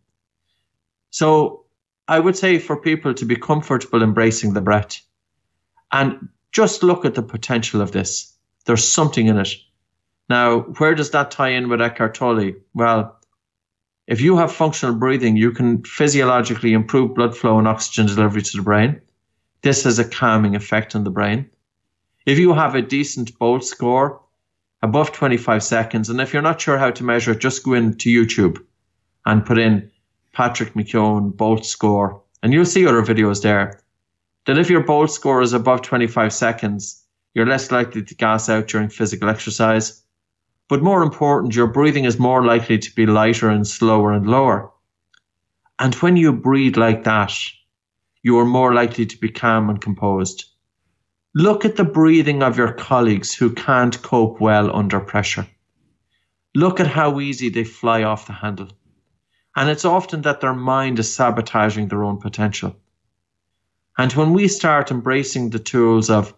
[1.11, 1.65] So
[2.07, 5.01] I would say for people to be comfortable embracing the breath
[5.91, 8.36] and just look at the potential of this.
[8.65, 9.49] There's something in it.
[10.30, 12.53] Now, where does that tie in with Eckhart Tolle?
[12.74, 13.19] Well,
[14.07, 18.57] if you have functional breathing, you can physiologically improve blood flow and oxygen delivery to
[18.57, 19.01] the brain.
[19.61, 21.49] This has a calming effect on the brain.
[22.26, 24.22] If you have a decent Bolt score
[24.82, 28.09] above 25 seconds, and if you're not sure how to measure it, just go into
[28.09, 28.63] YouTube
[29.26, 29.91] and put in
[30.34, 33.82] Patrick McKeown Bolt score, and you'll see other videos there.
[34.45, 37.03] That if your Bolt score is above 25 seconds,
[37.34, 40.01] you're less likely to gas out during physical exercise
[40.72, 44.72] but more important, your breathing is more likely to be lighter and slower and lower.
[45.77, 47.34] And when you breathe like that,
[48.23, 50.45] you are more likely to be calm and composed.
[51.35, 55.45] Look at the breathing of your colleagues who can't cope well under pressure.
[56.56, 58.69] Look at how easy they fly off the handle.
[59.57, 62.77] And it's often that their mind is sabotaging their own potential.
[63.98, 66.34] And when we start embracing the tools of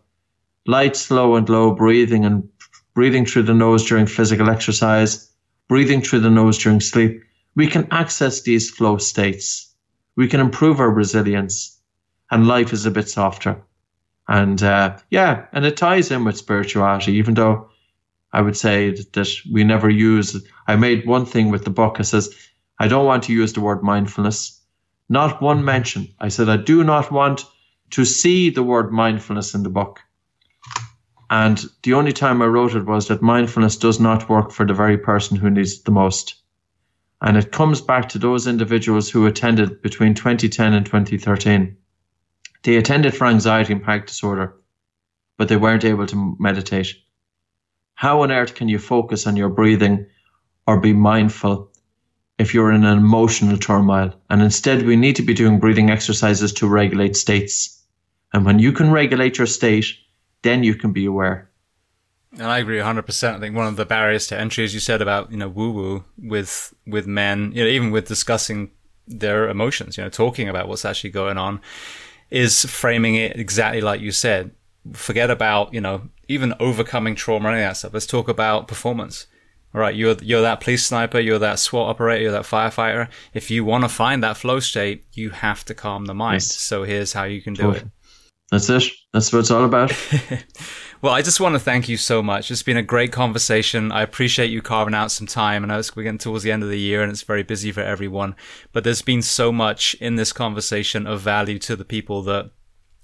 [0.65, 2.49] light, slow, and low breathing and
[2.93, 5.31] breathing through the nose during physical exercise,
[5.67, 7.23] breathing through the nose during sleep,
[7.55, 9.73] we can access these flow states.
[10.15, 11.73] We can improve our resilience
[12.33, 13.61] and life is a bit softer.
[14.27, 17.69] And uh, yeah, and it ties in with spirituality, even though
[18.31, 20.35] I would say that, that we never use.
[20.67, 21.99] I made one thing with the book.
[21.99, 22.33] It says,
[22.79, 24.59] I don't want to use the word mindfulness.
[25.09, 26.07] Not one mention.
[26.19, 27.45] I said, I do not want
[27.91, 29.99] to see the word mindfulness in the book.
[31.33, 34.75] And the only time I wrote it was that mindfulness does not work for the
[34.75, 36.35] very person who needs it the most.
[37.23, 41.75] And it comes back to those individuals who attended between 2010 and 2013.
[42.61, 44.53] They attended for anxiety and panic disorder,
[45.35, 46.93] but they weren't able to meditate.
[47.95, 50.05] How on earth can you focus on your breathing
[50.67, 51.71] or be mindful
[52.37, 54.13] if you're in an emotional turmoil?
[54.29, 57.83] And instead, we need to be doing breathing exercises to regulate states.
[58.33, 59.87] And when you can regulate your state,
[60.43, 61.49] then you can be aware.
[62.33, 63.35] And I agree 100%.
[63.35, 65.71] I think one of the barriers to entry, as you said about, you know, woo
[65.71, 68.71] woo with, with men, you know, even with discussing
[69.07, 71.61] their emotions, you know, talking about what's actually going on
[72.29, 74.51] is framing it exactly like you said.
[74.93, 77.93] Forget about, you know, even overcoming trauma and that stuff.
[77.93, 79.27] Let's talk about performance.
[79.75, 83.09] All right, you're you're that police sniper, you're that SWAT operator, you're that firefighter.
[83.33, 86.35] If you want to find that flow state, you have to calm the mind.
[86.35, 86.55] Yes.
[86.55, 87.85] So here's how you can do it.
[88.53, 88.83] That's it.
[89.13, 89.91] That's what it's all about.
[91.01, 92.51] well, I just want to thank you so much.
[92.51, 93.91] It's been a great conversation.
[93.91, 95.63] I appreciate you carving out some time.
[95.63, 97.71] And I know we're getting towards the end of the year and it's very busy
[97.71, 98.35] for everyone,
[98.71, 102.51] but there's been so much in this conversation of value to the people that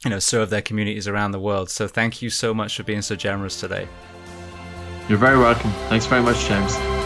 [0.05, 1.71] you know serve their communities around the world.
[1.71, 3.87] So thank you so much for being so generous today.
[5.07, 5.71] You're very welcome.
[5.89, 6.98] Thanks very much, James.